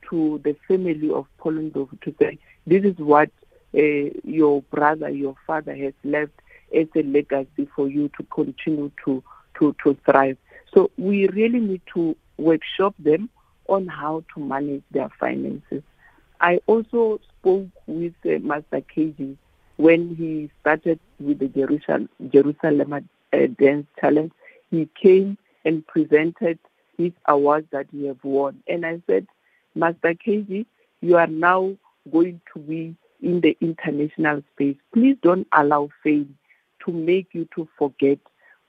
to 0.09 0.39
the 0.43 0.55
family 0.67 1.09
of 1.11 1.25
Paul 1.37 1.53
Ndlovu 1.53 1.99
to 2.01 2.15
say 2.19 2.37
this 2.67 2.83
is 2.83 2.97
what 2.97 3.29
uh, 3.75 4.11
your 4.23 4.61
brother, 4.63 5.09
your 5.09 5.35
father 5.47 5.75
has 5.75 5.93
left 6.03 6.33
as 6.75 6.87
a 6.95 7.03
legacy 7.03 7.67
for 7.75 7.87
you 7.87 8.09
to 8.17 8.23
continue 8.33 8.91
to 9.05 9.23
to 9.59 9.75
to 9.83 9.97
thrive. 10.05 10.37
So 10.73 10.91
we 10.97 11.27
really 11.27 11.59
need 11.59 11.81
to 11.93 12.15
workshop 12.37 12.95
them 12.99 13.29
on 13.67 13.87
how 13.87 14.23
to 14.33 14.39
manage 14.39 14.83
their 14.91 15.09
finances. 15.19 15.83
I 16.39 16.59
also 16.65 17.19
spoke 17.29 17.67
with 17.87 18.13
uh, 18.25 18.39
Master 18.39 18.81
KG 18.95 19.37
when 19.77 20.15
he 20.15 20.49
started 20.61 20.99
with 21.19 21.39
the 21.39 21.47
Jerusalem, 21.47 22.09
Jerusalem 22.29 22.93
uh, 22.93 23.37
Dance 23.59 23.87
Challenge. 23.99 24.31
He 24.71 24.89
came 25.01 25.37
and 25.65 25.85
presented 25.85 26.57
his 26.97 27.11
awards 27.27 27.67
that 27.71 27.87
he 27.91 28.05
have 28.07 28.23
won. 28.23 28.63
And 28.67 28.85
I 28.85 29.01
said, 29.07 29.27
Master 29.75 30.13
KG, 30.13 30.65
you 31.01 31.17
are 31.17 31.27
now 31.27 31.75
going 32.11 32.41
to 32.53 32.59
be 32.59 32.95
in 33.21 33.41
the 33.41 33.55
international 33.61 34.41
space. 34.53 34.77
Please 34.93 35.17
don't 35.21 35.47
allow 35.53 35.89
fame 36.03 36.37
to 36.85 36.91
make 36.91 37.29
you 37.33 37.47
to 37.55 37.67
forget 37.77 38.19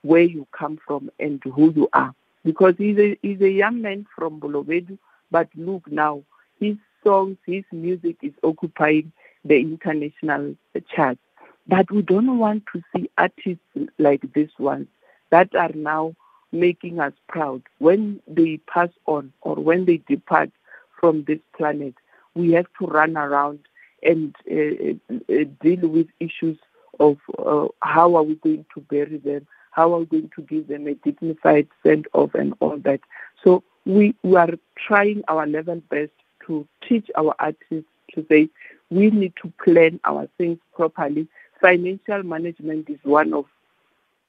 where 0.01 0.21
you 0.21 0.47
come 0.51 0.79
from 0.85 1.09
and 1.19 1.41
who 1.43 1.71
you 1.73 1.89
are. 1.93 2.13
Because 2.43 2.75
he's 2.77 2.97
a, 2.97 3.17
he's 3.21 3.41
a 3.41 3.49
young 3.49 3.81
man 3.81 4.05
from 4.15 4.39
Bolobedu, 4.39 4.97
but 5.31 5.47
look 5.55 5.89
now, 5.89 6.23
his 6.59 6.75
songs, 7.03 7.37
his 7.45 7.63
music 7.71 8.17
is 8.21 8.33
occupying 8.43 9.11
the 9.45 9.59
international 9.59 10.55
charts. 10.93 11.19
But 11.67 11.89
we 11.91 12.01
don't 12.01 12.37
want 12.37 12.63
to 12.73 12.81
see 12.95 13.09
artists 13.17 13.63
like 13.97 14.33
this 14.33 14.49
one 14.57 14.87
that 15.31 15.55
are 15.55 15.71
now 15.73 16.15
making 16.51 16.99
us 16.99 17.13
proud. 17.27 17.63
When 17.79 18.21
they 18.27 18.57
pass 18.67 18.89
on 19.05 19.33
or 19.41 19.55
when 19.55 19.85
they 19.85 20.01
depart 20.07 20.51
from 20.99 21.23
this 21.25 21.39
planet, 21.57 21.95
we 22.35 22.51
have 22.53 22.67
to 22.79 22.87
run 22.87 23.17
around 23.17 23.59
and 24.03 24.35
uh, 24.51 25.13
uh, 25.13 25.43
deal 25.61 25.87
with 25.87 26.07
issues 26.19 26.57
of 26.99 27.17
uh, 27.39 27.67
how 27.81 28.15
are 28.15 28.23
we 28.23 28.35
going 28.35 28.65
to 28.73 28.81
bury 28.81 29.17
them, 29.17 29.47
how 29.71 29.93
are 29.93 29.99
we 29.99 30.05
going 30.05 30.31
to 30.35 30.41
give 30.43 30.67
them 30.67 30.87
a 30.87 30.93
dignified 30.95 31.67
send 31.83 32.07
off 32.13 32.33
and 32.35 32.53
all 32.59 32.77
that. 32.79 33.01
So 33.43 33.63
we, 33.85 34.15
we 34.23 34.35
are 34.35 34.51
trying 34.77 35.23
our 35.27 35.45
level 35.47 35.81
best 35.89 36.11
to 36.47 36.67
teach 36.87 37.09
our 37.17 37.35
artists 37.39 37.89
to 38.13 38.25
say 38.29 38.49
we 38.89 39.09
need 39.09 39.33
to 39.41 39.51
plan 39.63 39.99
our 40.03 40.27
things 40.37 40.59
properly. 40.75 41.27
Financial 41.61 42.23
management 42.23 42.89
is 42.89 42.99
one 43.03 43.33
of 43.33 43.45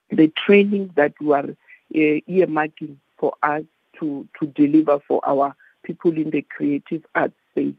the 0.09 0.31
training 0.45 0.91
that 0.95 1.13
we 1.21 1.33
are 1.33 1.49
uh, 1.49 2.19
earmarking 2.29 2.95
for 3.17 3.33
us 3.43 3.63
to, 3.99 4.27
to 4.39 4.47
deliver 4.47 4.99
for 5.07 5.21
our 5.25 5.55
people 5.83 6.11
in 6.15 6.29
the 6.31 6.41
creative 6.41 7.05
arts 7.13 7.35
space. 7.51 7.75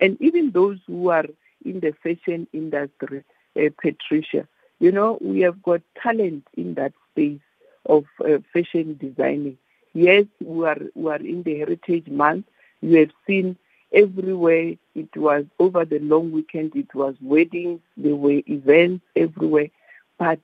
And 0.00 0.20
even 0.20 0.50
those 0.52 0.78
who 0.86 1.08
are 1.10 1.26
in 1.64 1.80
the 1.80 1.92
fashion 2.02 2.46
industry, 2.52 3.22
Patricia, 3.54 4.46
you 4.78 4.92
know, 4.92 5.18
we 5.20 5.40
have 5.40 5.62
got 5.62 5.82
talent 6.02 6.46
in 6.56 6.74
that 6.74 6.92
space 7.12 7.40
of 7.86 8.04
uh, 8.24 8.38
fashion 8.52 8.96
designing. 9.00 9.58
Yes, 9.92 10.24
we 10.44 10.66
are, 10.66 10.78
we 10.94 11.10
are 11.10 11.16
in 11.16 11.42
the 11.42 11.58
Heritage 11.58 12.08
Month. 12.08 12.46
You 12.80 12.98
have 13.00 13.10
seen 13.26 13.56
everywhere. 13.92 14.74
It 14.94 15.16
was 15.16 15.44
over 15.58 15.84
the 15.84 15.98
long 15.98 16.32
weekend. 16.32 16.76
It 16.76 16.94
was 16.94 17.14
weddings. 17.20 17.80
There 17.96 18.16
were 18.16 18.42
events 18.46 19.04
everywhere. 19.16 19.68
But 20.18 20.40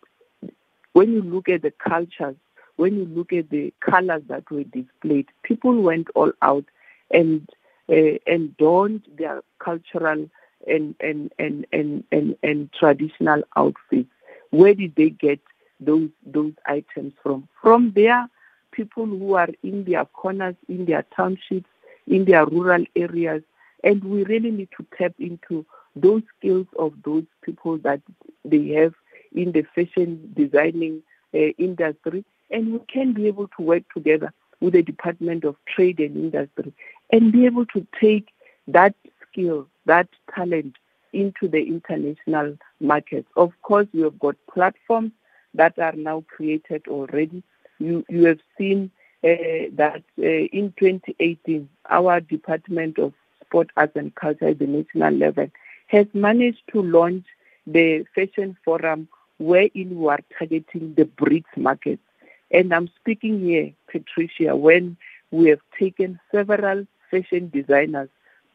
when 0.92 1.12
you 1.12 1.22
look 1.22 1.48
at 1.48 1.62
the 1.62 1.70
cultures, 1.70 2.36
when 2.76 2.96
you 2.96 3.04
look 3.06 3.32
at 3.32 3.50
the 3.50 3.72
colors 3.80 4.22
that 4.28 4.50
were 4.50 4.64
displayed, 4.64 5.28
people 5.42 5.80
went 5.80 6.08
all 6.14 6.32
out 6.42 6.64
and 7.10 7.48
uh, 7.88 8.18
and 8.26 8.56
donned 8.56 9.02
their 9.16 9.42
cultural 9.58 10.28
and 10.66 10.94
and, 11.00 11.32
and, 11.38 11.66
and, 11.72 12.04
and, 12.12 12.36
and 12.42 12.72
traditional 12.72 13.42
outfits. 13.56 14.10
Where 14.50 14.74
did 14.74 14.94
they 14.96 15.10
get 15.10 15.40
those 15.80 16.10
those 16.24 16.52
items 16.66 17.14
from? 17.22 17.48
From 17.60 17.92
their 17.92 18.28
people 18.72 19.06
who 19.06 19.34
are 19.34 19.48
in 19.62 19.84
their 19.84 20.04
corners, 20.04 20.54
in 20.68 20.86
their 20.86 21.04
townships, 21.14 21.68
in 22.06 22.24
their 22.24 22.46
rural 22.46 22.84
areas, 22.94 23.42
and 23.82 24.02
we 24.04 24.24
really 24.24 24.50
need 24.50 24.68
to 24.76 24.86
tap 24.96 25.14
into 25.18 25.64
those 25.94 26.22
skills 26.38 26.66
of 26.78 26.92
those 27.04 27.24
people 27.42 27.78
that 27.78 28.00
they 28.44 28.68
have 28.68 28.94
in 29.34 29.52
the 29.52 29.62
fashion 29.74 30.32
designing 30.36 31.02
uh, 31.34 31.38
industry, 31.58 32.24
and 32.50 32.72
we 32.72 32.80
can 32.92 33.12
be 33.12 33.26
able 33.26 33.48
to 33.48 33.62
work 33.62 33.82
together 33.94 34.32
with 34.60 34.72
the 34.74 34.82
Department 34.82 35.44
of 35.44 35.56
Trade 35.66 36.00
and 36.00 36.16
Industry 36.16 36.72
and 37.10 37.32
be 37.32 37.46
able 37.46 37.66
to 37.66 37.86
take 38.00 38.28
that 38.68 38.94
skill, 39.30 39.68
that 39.86 40.08
talent 40.34 40.76
into 41.12 41.48
the 41.48 41.58
international 41.66 42.56
markets. 42.80 43.28
Of 43.36 43.52
course, 43.62 43.86
we 43.94 44.02
have 44.02 44.18
got 44.18 44.36
platforms 44.52 45.12
that 45.54 45.78
are 45.78 45.92
now 45.92 46.24
created 46.28 46.82
already. 46.88 47.42
You, 47.78 48.04
you 48.08 48.26
have 48.26 48.40
seen 48.58 48.90
uh, 49.24 49.72
that 49.76 50.02
uh, 50.18 50.22
in 50.22 50.74
2018, 50.78 51.68
our 51.90 52.20
Department 52.20 52.98
of 52.98 53.12
Sport, 53.44 53.70
Arts 53.76 53.96
and 53.96 54.14
Culture 54.14 54.48
at 54.48 54.58
the 54.58 54.66
national 54.66 55.14
level 55.14 55.48
has 55.88 56.06
managed 56.14 56.62
to 56.72 56.82
launch 56.82 57.24
the 57.66 58.04
Fashion 58.14 58.56
Forum 58.64 59.08
wherein 59.38 59.98
we 59.98 60.08
are 60.08 60.20
targeting 60.38 60.94
the 60.96 61.04
BRICS 61.04 61.56
markets. 61.56 62.02
And 62.50 62.72
I'm 62.74 62.88
speaking 63.00 63.40
here, 63.44 63.72
Patricia, 63.90 64.54
when 64.56 64.96
we 65.30 65.48
have 65.50 65.60
taken 65.78 66.18
several 66.32 66.86
fashion 67.10 67.50
designers 67.52 68.08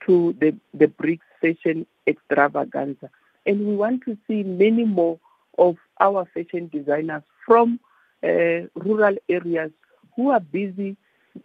to 0.06 0.36
the, 0.40 0.56
the 0.74 0.88
BRICS 0.88 1.20
fashion 1.42 1.86
extravaganza. 2.08 3.10
And 3.46 3.68
we 3.68 3.76
want 3.76 4.04
to 4.06 4.18
see 4.28 4.44
many 4.44 4.86
more 4.86 5.20
of 5.58 5.78
our 6.00 6.28
fashion 6.34 6.70
designers 6.72 7.24
from 7.46 7.80
uh, 8.24 8.68
rural 8.76 9.16
areas 9.30 9.72
who 10.16 10.30
are 10.30 10.40
busy 10.40 10.96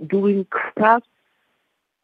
doing 0.06 0.46
crafts, 0.50 1.08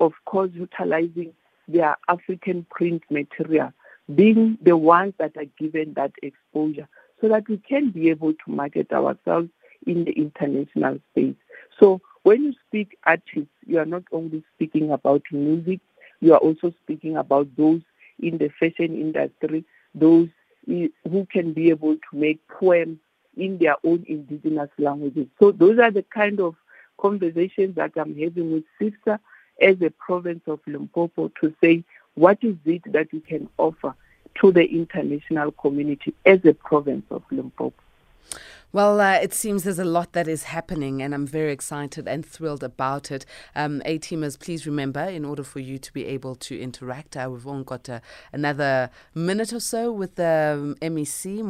of 0.00 0.12
course, 0.24 0.50
utilizing 0.54 1.32
their 1.68 1.96
African 2.08 2.66
print 2.70 3.02
material, 3.10 3.72
being 4.14 4.58
the 4.62 4.76
ones 4.76 5.14
that 5.18 5.36
are 5.36 5.46
given 5.58 5.94
that 5.94 6.12
exposure 6.22 6.88
so 7.20 7.28
that 7.28 7.48
we 7.48 7.58
can 7.58 7.90
be 7.90 8.10
able 8.10 8.32
to 8.32 8.50
market 8.50 8.92
ourselves 8.92 9.48
in 9.86 10.04
the 10.04 10.12
international 10.12 10.98
space. 11.10 11.36
So 11.78 12.00
when 12.22 12.44
you 12.44 12.54
speak 12.66 12.96
artists, 13.04 13.50
you 13.66 13.78
are 13.78 13.86
not 13.86 14.04
only 14.12 14.42
speaking 14.54 14.90
about 14.90 15.22
music, 15.30 15.80
you 16.22 16.32
are 16.32 16.38
also 16.38 16.72
speaking 16.82 17.16
about 17.16 17.48
those 17.56 17.82
in 18.18 18.38
the 18.38 18.48
fashion 18.48 18.94
industry, 18.94 19.64
those 19.94 20.28
who 20.64 21.26
can 21.30 21.52
be 21.52 21.68
able 21.70 21.96
to 21.96 22.16
make 22.16 22.46
poems 22.48 22.98
in 23.36 23.58
their 23.58 23.74
own 23.84 24.04
indigenous 24.06 24.70
languages. 24.78 25.26
So 25.40 25.50
those 25.50 25.78
are 25.80 25.90
the 25.90 26.04
kind 26.04 26.40
of 26.40 26.54
conversations 26.98 27.74
that 27.74 27.92
I'm 27.96 28.16
having 28.16 28.52
with 28.52 28.64
CIFSA 28.80 29.18
as 29.60 29.82
a 29.82 29.90
province 29.90 30.42
of 30.46 30.60
Limpopo 30.66 31.32
to 31.40 31.54
say 31.62 31.84
what 32.14 32.38
is 32.42 32.56
it 32.64 32.82
that 32.92 33.12
we 33.12 33.20
can 33.20 33.48
offer 33.58 33.94
to 34.40 34.52
the 34.52 34.64
international 34.64 35.50
community 35.52 36.14
as 36.24 36.44
a 36.44 36.54
province 36.54 37.04
of 37.10 37.22
Limpopo. 37.30 37.74
Well, 38.74 39.02
uh, 39.02 39.16
it 39.16 39.34
seems 39.34 39.64
there's 39.64 39.78
a 39.78 39.84
lot 39.84 40.14
that 40.14 40.26
is 40.26 40.44
happening, 40.44 41.02
and 41.02 41.12
I'm 41.12 41.26
very 41.26 41.52
excited 41.52 42.08
and 42.08 42.24
thrilled 42.24 42.64
about 42.64 43.10
it. 43.10 43.26
Um, 43.54 43.82
A 43.84 43.98
teamers, 43.98 44.40
please 44.40 44.66
remember, 44.66 45.02
in 45.02 45.26
order 45.26 45.42
for 45.42 45.60
you 45.60 45.76
to 45.76 45.92
be 45.92 46.06
able 46.06 46.36
to 46.36 46.58
interact, 46.58 47.14
uh, 47.14 47.28
we've 47.30 47.46
only 47.46 47.64
got 47.64 47.86
uh, 47.90 48.00
another 48.32 48.88
minute 49.14 49.52
or 49.52 49.60
so 49.60 49.92
with 49.92 50.14
the 50.14 50.54
um, 50.58 50.76
MEC 50.80 51.42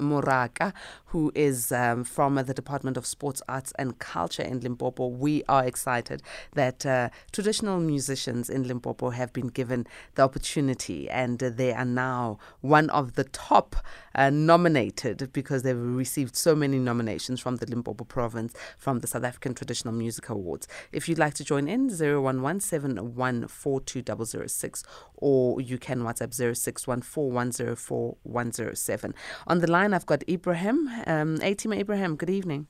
Moraka, 0.00 0.72
who 1.14 1.30
is 1.36 1.70
um, 1.70 2.02
from 2.02 2.34
the 2.34 2.52
Department 2.52 2.96
of 2.96 3.06
Sports, 3.06 3.40
Arts 3.48 3.72
and 3.78 4.00
Culture 4.00 4.42
in 4.42 4.58
Limpopo. 4.58 5.06
We 5.06 5.44
are 5.48 5.64
excited 5.64 6.24
that 6.54 6.84
uh, 6.84 7.10
traditional 7.30 7.78
musicians 7.78 8.50
in 8.50 8.66
Limpopo 8.66 9.10
have 9.10 9.32
been 9.32 9.46
given 9.46 9.86
the 10.16 10.22
opportunity, 10.22 11.08
and 11.08 11.38
they 11.38 11.72
are 11.72 11.84
now 11.84 12.40
one 12.62 12.90
of 12.90 13.14
the 13.14 13.22
top 13.22 13.76
uh, 14.16 14.30
nominated 14.30 15.32
because 15.32 15.62
they've 15.62 15.78
received 15.78 16.34
so 16.34 16.56
many 16.56 16.80
nominations 16.80 17.38
from 17.38 17.58
the 17.58 17.66
Limpopo 17.66 18.02
province 18.02 18.52
from 18.76 18.98
the 18.98 19.06
South 19.06 19.22
African 19.22 19.54
Traditional 19.54 19.94
Music 19.94 20.28
Awards. 20.28 20.66
If 20.90 21.08
you'd 21.08 21.18
like 21.18 21.34
to 21.34 21.44
join 21.44 21.68
in, 21.68 21.90
0117142006 21.90 24.82
or 25.16 25.60
you 25.60 25.78
can 25.78 26.00
WhatsApp 26.00 26.34
0614104107. 26.34 29.14
On 29.46 29.60
the 29.60 29.70
line, 29.70 29.94
I've 29.94 30.06
got 30.06 30.28
Ibrahim. 30.28 30.90
Um, 31.06 31.38
Atima 31.38 31.78
Ibrahim, 31.78 32.16
good 32.16 32.30
evening. 32.30 32.66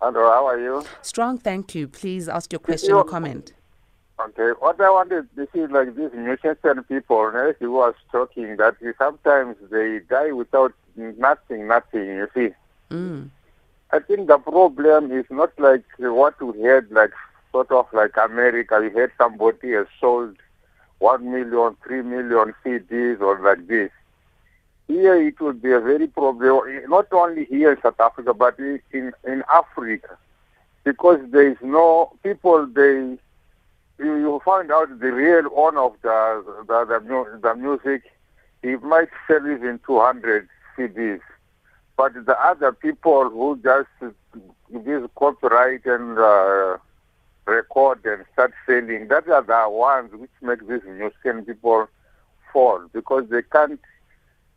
Hello, 0.00 0.30
how 0.30 0.46
are 0.46 0.60
you? 0.60 0.84
Strong, 1.02 1.38
thank 1.38 1.74
you. 1.74 1.88
Please 1.88 2.28
ask 2.28 2.52
your 2.52 2.60
question 2.60 2.92
or 2.92 3.04
comment. 3.04 3.52
Okay, 4.20 4.50
what 4.60 4.80
I 4.80 4.90
wanted 4.90 5.28
to 5.34 5.48
see, 5.52 5.60
is 5.60 5.70
like 5.70 5.96
these 5.96 6.12
musician 6.12 6.84
people, 6.84 7.32
as 7.34 7.56
he 7.58 7.66
was 7.66 7.94
talking, 8.12 8.56
that 8.56 8.76
sometimes 8.98 9.56
they 9.70 10.00
die 10.08 10.32
without 10.32 10.72
nothing, 10.96 11.66
nothing, 11.66 12.06
you 12.06 12.28
see. 12.34 12.50
Mm. 12.90 13.30
I 13.90 13.98
think 13.98 14.28
the 14.28 14.38
problem 14.38 15.10
is 15.10 15.24
not 15.30 15.52
like 15.58 15.84
what 15.98 16.40
we 16.40 16.62
had, 16.62 16.90
like 16.90 17.12
sort 17.50 17.70
of 17.72 17.86
like 17.92 18.16
America. 18.16 18.80
You 18.82 18.98
had 18.98 19.10
somebody 19.18 19.72
has 19.72 19.86
sold 20.00 20.36
one 20.98 21.30
million, 21.30 21.76
three 21.84 22.02
million 22.02 22.54
CDs 22.64 23.20
or 23.20 23.40
like 23.40 23.66
this. 23.66 23.90
Here 24.88 25.14
it 25.14 25.40
would 25.40 25.62
be 25.62 25.72
a 25.72 25.80
very 25.80 26.06
problem, 26.06 26.60
not 26.88 27.12
only 27.12 27.44
here 27.46 27.72
in 27.72 27.82
South 27.82 28.00
Africa, 28.00 28.34
but 28.34 28.58
in, 28.58 28.80
in 28.92 29.42
Africa. 29.52 30.18
Because 30.84 31.20
there 31.30 31.48
is 31.50 31.56
no, 31.62 32.12
people, 32.22 32.66
they 32.66 33.16
you, 33.98 34.16
you 34.16 34.40
find 34.44 34.70
out 34.70 34.88
the 34.98 35.12
real 35.12 35.48
owner 35.54 35.80
of 35.80 35.94
the 36.02 36.64
the, 36.66 36.84
the, 36.84 37.38
the 37.40 37.54
music. 37.54 38.02
He 38.62 38.76
might 38.76 39.08
sell 39.26 39.46
even 39.46 39.80
200 39.86 40.48
CDs, 40.76 41.20
but 41.96 42.14
the 42.14 42.38
other 42.40 42.72
people 42.72 43.28
who 43.30 43.58
just 43.62 44.14
give 44.84 45.14
copyright 45.14 45.84
and 45.84 46.18
uh, 46.18 46.78
record 47.46 48.04
and 48.04 48.24
start 48.32 48.52
selling. 48.66 49.08
That 49.08 49.28
are 49.28 49.42
the 49.42 49.70
ones 49.70 50.12
which 50.12 50.30
make 50.40 50.66
these 50.68 50.82
musician 50.84 51.44
people 51.44 51.88
fall 52.52 52.86
because 52.92 53.28
they 53.30 53.42
can't 53.42 53.80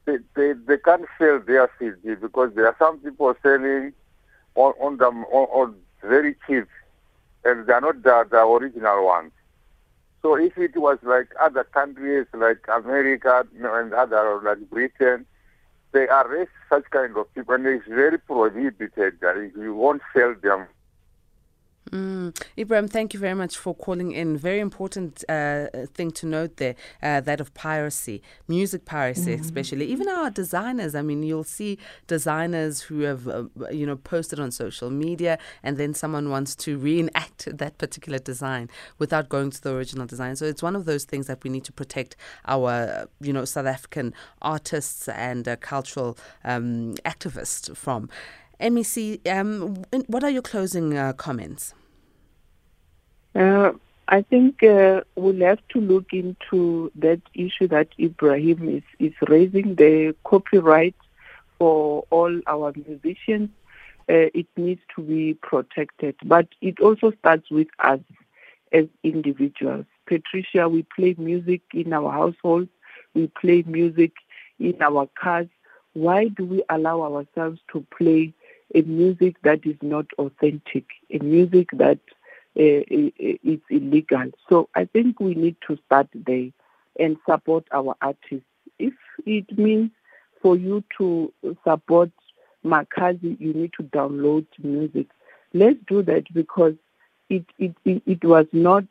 they, 0.06 0.18
they, 0.36 0.54
they 0.54 0.78
can't 0.78 1.06
sell 1.18 1.40
their 1.40 1.70
CD 1.80 2.16
because 2.16 2.54
there 2.56 2.68
are 2.68 2.76
some 2.78 3.00
people 3.00 3.34
selling 3.42 3.94
on, 4.56 4.74
on 4.80 4.98
them 4.98 5.26
on, 5.26 5.48
on 5.50 5.76
very 6.02 6.36
cheap 6.48 6.68
and 7.44 7.68
they 7.68 7.74
are 7.74 7.82
not 7.82 8.02
the, 8.04 8.28
the 8.30 8.38
original 8.38 9.06
ones. 9.06 9.32
So 10.22 10.36
if 10.36 10.58
it 10.58 10.76
was 10.78 10.98
like 11.04 11.30
other 11.40 11.64
countries 11.64 12.26
like 12.34 12.66
America 12.68 13.46
and 13.56 13.94
other 13.94 14.42
like 14.44 14.70
Britain, 14.70 15.26
they 15.92 16.08
arrest 16.08 16.50
such 16.68 16.86
kind 16.90 17.16
of 17.16 17.34
people 17.36 17.54
and 17.54 17.68
it's 17.68 17.88
very 17.88 18.18
prohibited. 18.18 19.20
That 19.22 19.52
you 19.56 19.76
won't 19.76 20.02
sell 20.16 20.36
them 20.42 20.66
Mm. 21.92 22.36
Ibrahim, 22.58 22.88
thank 22.88 23.14
you 23.14 23.20
very 23.20 23.36
much 23.36 23.58
for 23.58 23.76
calling 23.76 24.12
in. 24.12 24.38
Very 24.38 24.60
important 24.60 25.24
uh, 25.30 25.68
thing 25.94 26.12
to 26.12 26.26
note 26.26 26.58
there 26.58 26.76
uh, 27.04 27.22
that 27.22 27.40
of 27.40 27.54
piracy, 27.54 28.24
music 28.48 28.86
piracy, 28.86 29.34
mm-hmm. 29.34 29.42
especially. 29.42 29.86
Even 29.86 30.10
our 30.10 30.32
designers, 30.32 30.96
I 30.96 31.04
mean, 31.04 31.22
you'll 31.22 31.44
see 31.44 31.78
designers 32.08 32.82
who 32.82 33.02
have, 33.02 33.28
uh, 33.28 33.46
you 33.72 33.86
know, 33.86 33.98
posted 33.98 34.40
on 34.40 34.52
social 34.52 34.90
media 34.90 35.38
and 35.62 35.78
then 35.78 35.94
someone 35.94 36.30
wants 36.30 36.56
to 36.58 36.78
reenact 36.78 37.46
that 37.58 37.78
particular 37.78 38.18
design 38.18 38.70
without 38.98 39.30
going 39.30 39.52
to 39.52 39.62
the 39.62 39.74
original 39.74 40.08
design. 40.08 40.36
So 40.36 40.46
it's 40.46 40.64
one 40.64 40.76
of 40.76 40.86
those 40.86 41.04
things 41.04 41.28
that 41.28 41.44
we 41.44 41.50
need 41.52 41.66
to 41.66 41.72
protect 41.72 42.16
our, 42.48 43.08
you 43.22 43.32
know, 43.32 43.46
South 43.46 43.68
African 43.68 44.14
artists 44.42 45.08
and 45.08 45.48
uh, 45.48 45.56
cultural 45.58 46.18
um, 46.44 46.96
activists 47.06 47.76
from. 47.78 48.10
MEC, 48.60 49.28
um, 49.28 49.84
what 50.08 50.24
are 50.24 50.30
your 50.30 50.42
closing 50.42 50.98
uh, 50.98 51.14
comments? 51.14 51.74
Uh, 53.36 53.72
I 54.08 54.22
think 54.22 54.64
uh, 54.64 55.02
we'll 55.16 55.46
have 55.46 55.60
to 55.70 55.82
look 55.82 56.14
into 56.14 56.92
that 56.96 57.22
issue 57.34 57.68
that 57.70 57.90
Ibrahim 58.00 58.70
is, 58.70 58.84
is 59.00 59.14
raising, 59.28 59.76
the 59.76 60.16
copyright 60.24 60.96
for 61.58 62.06
all 62.12 62.40
our 62.48 62.74
musicians. 62.76 63.50
Uh, 64.08 64.30
it 64.36 64.48
needs 64.56 64.82
to 64.96 65.02
be 65.02 65.34
protected. 65.42 66.16
But 66.24 66.48
it 66.62 66.80
also 66.80 67.12
starts 67.20 67.50
with 67.50 67.68
us 67.80 68.00
as 68.72 68.86
individuals. 69.04 69.86
Patricia, 70.06 70.70
we 70.70 70.86
play 70.96 71.16
music 71.18 71.62
in 71.74 71.92
our 71.92 72.12
households, 72.12 72.70
we 73.16 73.28
play 73.42 73.64
music 73.66 74.14
in 74.60 74.80
our 74.82 75.10
cars. 75.20 75.48
Why 75.94 76.28
do 76.28 76.46
we 76.46 76.64
allow 76.70 77.02
ourselves 77.02 77.60
to 77.74 77.86
play 77.98 78.34
a 78.74 78.82
music 78.82 79.36
that 79.44 79.66
is 79.66 79.76
not 79.82 80.06
authentic, 80.18 80.86
a 81.12 81.20
music 81.20 81.70
that 81.74 82.00
uh, 82.58 82.82
is 82.88 83.60
illegal. 83.70 84.32
So 84.50 84.70
I 84.76 84.86
think 84.86 85.20
we 85.20 85.36
need 85.36 85.58
to 85.68 85.78
start 85.86 86.08
there 86.14 86.50
and 87.00 87.18
support 87.30 87.66
our 87.72 87.96
artists. 88.02 88.46
If 88.80 88.94
it 89.26 89.58
means 89.58 89.92
for 90.42 90.56
you 90.56 90.84
to 90.98 91.32
support 91.64 92.12
Makhadzi, 92.66 93.40
you 93.40 93.54
need 93.54 93.74
to 93.78 93.84
download 93.84 94.46
music. 94.62 95.08
Let's 95.54 95.80
do 95.88 96.02
that 96.04 96.26
because 96.34 96.74
it 97.30 97.46
it, 97.60 97.76
it, 97.86 98.24
was 98.24 98.46
not 98.52 98.86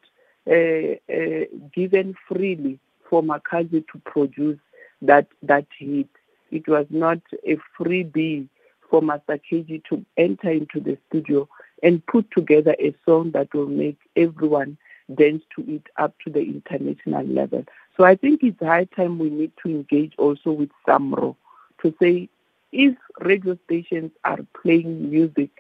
uh, 0.51 0.97
uh, 1.13 1.45
given 1.75 2.15
freely 2.29 2.79
for 3.09 3.23
Makhadzi 3.23 3.85
to 3.93 3.99
produce 4.05 4.59
that 5.03 5.27
that 5.43 5.67
hit. 5.79 6.09
It 6.51 6.69
was 6.69 6.87
not 6.91 7.19
a 7.47 7.57
freebie 7.79 8.49
for 8.95 9.03
Master 9.03 9.41
KG 9.51 9.83
to 9.89 10.07
enter 10.17 10.53
into 10.53 10.79
the 10.79 10.97
studio 11.09 11.49
and 11.83 12.07
put 12.07 12.31
together 12.31 12.77
a 12.79 12.95
song 13.05 13.33
that 13.33 13.53
will 13.53 13.67
make 13.67 13.99
everyone 14.15 14.79
dance 15.13 15.43
to 15.57 15.65
it 15.67 15.83
up 15.97 16.15
to 16.25 16.31
the 16.31 16.39
international 16.39 17.27
level. 17.27 17.65
So 17.97 18.05
I 18.05 18.15
think 18.15 18.45
it's 18.45 18.61
high 18.61 18.85
time 18.85 19.19
we 19.19 19.31
need 19.31 19.51
to 19.65 19.69
engage 19.69 20.13
also 20.17 20.53
with 20.53 20.71
SAMRO 20.87 21.35
to 21.83 21.93
say 22.01 22.29
if 22.71 22.95
radio 23.21 23.59
stations 23.65 24.13
are 24.25 24.39
playing 24.63 25.11
music 25.11 25.51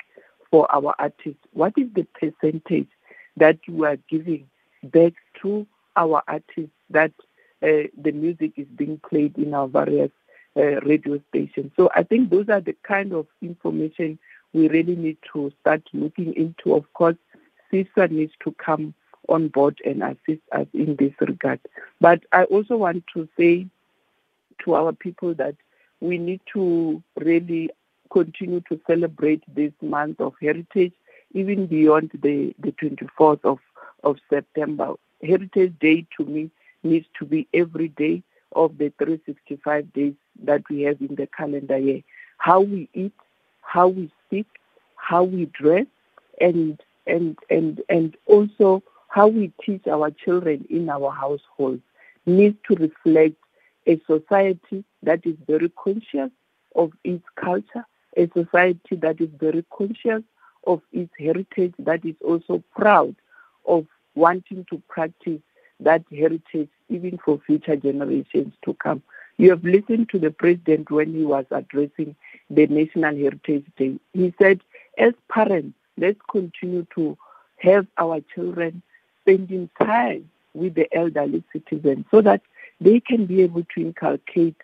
for 0.48 0.72
our 0.72 0.94
artists, 1.00 1.42
what 1.54 1.72
is 1.76 1.88
the 1.92 2.06
percentage 2.20 2.86
that 3.36 3.58
you 3.66 3.84
are 3.84 3.96
giving 4.08 4.46
back 4.84 5.14
to 5.42 5.66
our 5.96 6.22
artists 6.28 6.70
that 6.90 7.10
uh, 7.64 7.90
the 8.00 8.12
music 8.12 8.52
is 8.56 8.68
being 8.76 9.00
played 9.10 9.36
in 9.36 9.54
our 9.54 9.66
various 9.66 10.12
uh, 10.56 10.80
radio 10.82 11.20
station. 11.28 11.70
So 11.76 11.90
I 11.94 12.02
think 12.02 12.30
those 12.30 12.48
are 12.48 12.60
the 12.60 12.76
kind 12.82 13.12
of 13.12 13.26
information 13.42 14.18
we 14.52 14.68
really 14.68 14.96
need 14.96 15.18
to 15.32 15.52
start 15.60 15.82
looking 15.92 16.34
into. 16.34 16.74
Of 16.74 16.92
course, 16.94 17.16
CISA 17.72 18.10
needs 18.10 18.32
to 18.44 18.52
come 18.52 18.94
on 19.28 19.48
board 19.48 19.80
and 19.84 20.02
assist 20.02 20.42
us 20.52 20.66
in 20.72 20.96
this 20.96 21.12
regard. 21.20 21.60
But 22.00 22.22
I 22.32 22.44
also 22.44 22.76
want 22.76 23.04
to 23.14 23.28
say 23.36 23.66
to 24.64 24.74
our 24.74 24.92
people 24.92 25.34
that 25.34 25.56
we 26.00 26.18
need 26.18 26.40
to 26.52 27.02
really 27.16 27.70
continue 28.12 28.60
to 28.68 28.80
celebrate 28.86 29.42
this 29.54 29.72
month 29.82 30.20
of 30.20 30.34
heritage 30.40 30.92
even 31.32 31.66
beyond 31.66 32.10
the, 32.22 32.54
the 32.60 32.70
24th 32.72 33.40
of, 33.44 33.58
of 34.04 34.18
September. 34.30 34.94
Heritage 35.22 35.74
Day 35.80 36.06
to 36.16 36.24
me 36.24 36.50
needs 36.82 37.06
to 37.18 37.24
be 37.24 37.48
every 37.52 37.88
day 37.88 38.22
of 38.54 38.78
the 38.78 38.92
365 38.98 39.92
days 39.92 40.14
that 40.42 40.62
we 40.70 40.82
have 40.82 41.00
in 41.00 41.14
the 41.14 41.26
calendar 41.36 41.78
year. 41.78 42.02
How 42.38 42.60
we 42.60 42.88
eat, 42.94 43.12
how 43.62 43.88
we 43.88 44.10
speak, 44.26 44.46
how 44.96 45.24
we 45.24 45.46
dress, 45.46 45.86
and 46.40 46.80
and 47.06 47.38
and 47.50 47.82
and 47.88 48.16
also 48.26 48.82
how 49.08 49.28
we 49.28 49.52
teach 49.64 49.86
our 49.86 50.10
children 50.10 50.66
in 50.70 50.88
our 50.88 51.10
households 51.10 51.82
needs 52.26 52.56
to 52.68 52.74
reflect 52.76 53.36
a 53.86 54.00
society 54.06 54.84
that 55.02 55.20
is 55.24 55.36
very 55.46 55.70
conscious 55.82 56.30
of 56.74 56.90
its 57.04 57.24
culture, 57.36 57.84
a 58.16 58.28
society 58.34 58.96
that 58.96 59.20
is 59.20 59.28
very 59.38 59.64
conscious 59.76 60.22
of 60.66 60.80
its 60.92 61.12
heritage, 61.18 61.74
that 61.78 62.04
is 62.04 62.14
also 62.24 62.62
proud 62.74 63.14
of 63.66 63.86
wanting 64.14 64.64
to 64.70 64.82
practice 64.88 65.40
that 65.80 66.02
heritage 66.10 66.68
even 66.88 67.18
for 67.24 67.40
future 67.46 67.76
generations 67.76 68.54
to 68.64 68.74
come. 68.74 69.02
You 69.36 69.50
have 69.50 69.64
listened 69.64 70.10
to 70.10 70.18
the 70.18 70.30
president 70.30 70.90
when 70.90 71.12
he 71.12 71.24
was 71.24 71.44
addressing 71.50 72.14
the 72.50 72.66
National 72.66 73.16
Heritage 73.16 73.66
Day. 73.76 73.98
He 74.12 74.32
said, 74.40 74.60
as 74.96 75.12
parents, 75.28 75.76
let's 75.98 76.20
continue 76.30 76.86
to 76.94 77.16
have 77.58 77.86
our 77.98 78.20
children 78.34 78.82
spending 79.22 79.70
time 79.80 80.30
with 80.54 80.74
the 80.74 80.92
elderly 80.94 81.42
citizens 81.52 82.04
so 82.10 82.20
that 82.22 82.42
they 82.80 83.00
can 83.00 83.26
be 83.26 83.42
able 83.42 83.64
to 83.74 83.80
inculcate 83.80 84.56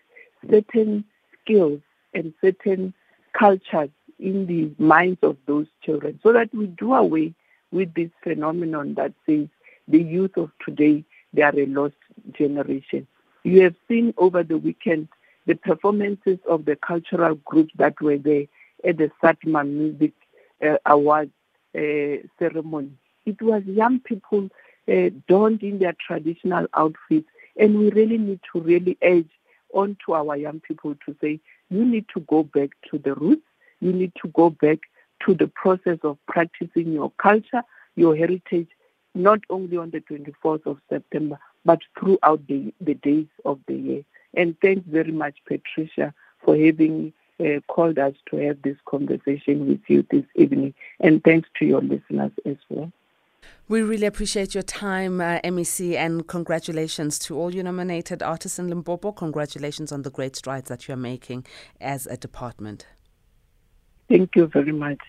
certain 0.48 1.04
skills 1.42 1.80
and 2.14 2.32
certain 2.40 2.94
cultures 3.32 3.90
in 4.18 4.46
the 4.46 4.70
minds 4.82 5.18
of 5.22 5.36
those 5.46 5.66
children 5.82 6.18
so 6.22 6.32
that 6.32 6.54
we 6.54 6.66
do 6.66 6.92
away 6.94 7.34
with 7.72 7.92
this 7.94 8.10
phenomenon 8.22 8.94
that 8.94 9.12
says 9.26 9.46
the 9.88 10.02
youth 10.02 10.36
of 10.36 10.50
today 10.64 11.04
they 11.32 11.42
are 11.42 11.56
a 11.56 11.66
lost 11.66 11.94
generation. 12.32 13.06
You 13.44 13.62
have 13.62 13.74
seen 13.88 14.14
over 14.16 14.42
the 14.42 14.58
weekend 14.58 15.08
the 15.46 15.54
performances 15.54 16.38
of 16.48 16.64
the 16.64 16.76
cultural 16.76 17.36
groups 17.36 17.72
that 17.76 18.00
were 18.00 18.18
there 18.18 18.44
at 18.84 18.98
the 18.98 19.10
SATMA 19.22 19.68
Music 19.68 20.12
uh, 20.64 20.76
Awards 20.86 21.30
uh, 21.74 22.26
ceremony. 22.38 22.92
It 23.26 23.40
was 23.40 23.62
young 23.64 24.00
people 24.00 24.48
uh, 24.88 25.10
donned 25.28 25.62
in 25.62 25.78
their 25.78 25.94
traditional 26.06 26.66
outfits, 26.74 27.28
and 27.56 27.78
we 27.78 27.90
really 27.90 28.18
need 28.18 28.40
to 28.52 28.60
really 28.60 28.98
edge 29.02 29.28
on 29.72 29.96
to 30.04 30.14
our 30.14 30.36
young 30.36 30.60
people 30.60 30.94
to 31.06 31.16
say, 31.20 31.40
you 31.68 31.84
need 31.84 32.06
to 32.14 32.20
go 32.20 32.42
back 32.42 32.70
to 32.90 32.98
the 32.98 33.14
roots, 33.14 33.46
you 33.80 33.92
need 33.92 34.12
to 34.22 34.28
go 34.28 34.50
back 34.50 34.78
to 35.26 35.34
the 35.34 35.46
process 35.48 35.98
of 36.02 36.18
practicing 36.26 36.92
your 36.92 37.12
culture, 37.18 37.62
your 37.94 38.16
heritage, 38.16 38.68
not 39.14 39.40
only 39.50 39.76
on 39.76 39.90
the 39.90 40.00
24th 40.00 40.66
of 40.66 40.78
September, 40.88 41.38
but 41.64 41.80
throughout 41.98 42.46
the, 42.46 42.72
the 42.80 42.94
days 42.94 43.26
of 43.44 43.58
the 43.66 43.74
year. 43.74 44.04
And 44.34 44.56
thanks 44.60 44.86
very 44.88 45.12
much, 45.12 45.36
Patricia, 45.46 46.14
for 46.44 46.56
having 46.56 47.12
uh, 47.40 47.60
called 47.68 47.98
us 47.98 48.14
to 48.30 48.36
have 48.36 48.62
this 48.62 48.76
conversation 48.86 49.66
with 49.66 49.80
you 49.88 50.06
this 50.10 50.24
evening. 50.34 50.74
And 51.00 51.22
thanks 51.24 51.48
to 51.58 51.64
your 51.64 51.80
listeners 51.80 52.32
as 52.46 52.56
well. 52.68 52.92
We 53.68 53.82
really 53.82 54.06
appreciate 54.06 54.54
your 54.54 54.62
time, 54.62 55.20
uh, 55.20 55.40
MEC, 55.44 55.94
and 55.94 56.26
congratulations 56.26 57.18
to 57.20 57.38
all 57.38 57.54
your 57.54 57.64
nominated 57.64 58.22
artists 58.22 58.58
in 58.58 58.68
Limpopo. 58.68 59.12
Congratulations 59.12 59.92
on 59.92 60.02
the 60.02 60.10
great 60.10 60.36
strides 60.36 60.68
that 60.68 60.88
you're 60.88 60.96
making 60.96 61.46
as 61.80 62.06
a 62.06 62.16
department. 62.16 62.86
Thank 64.08 64.34
you 64.34 64.46
very 64.48 64.72
much. 64.72 65.00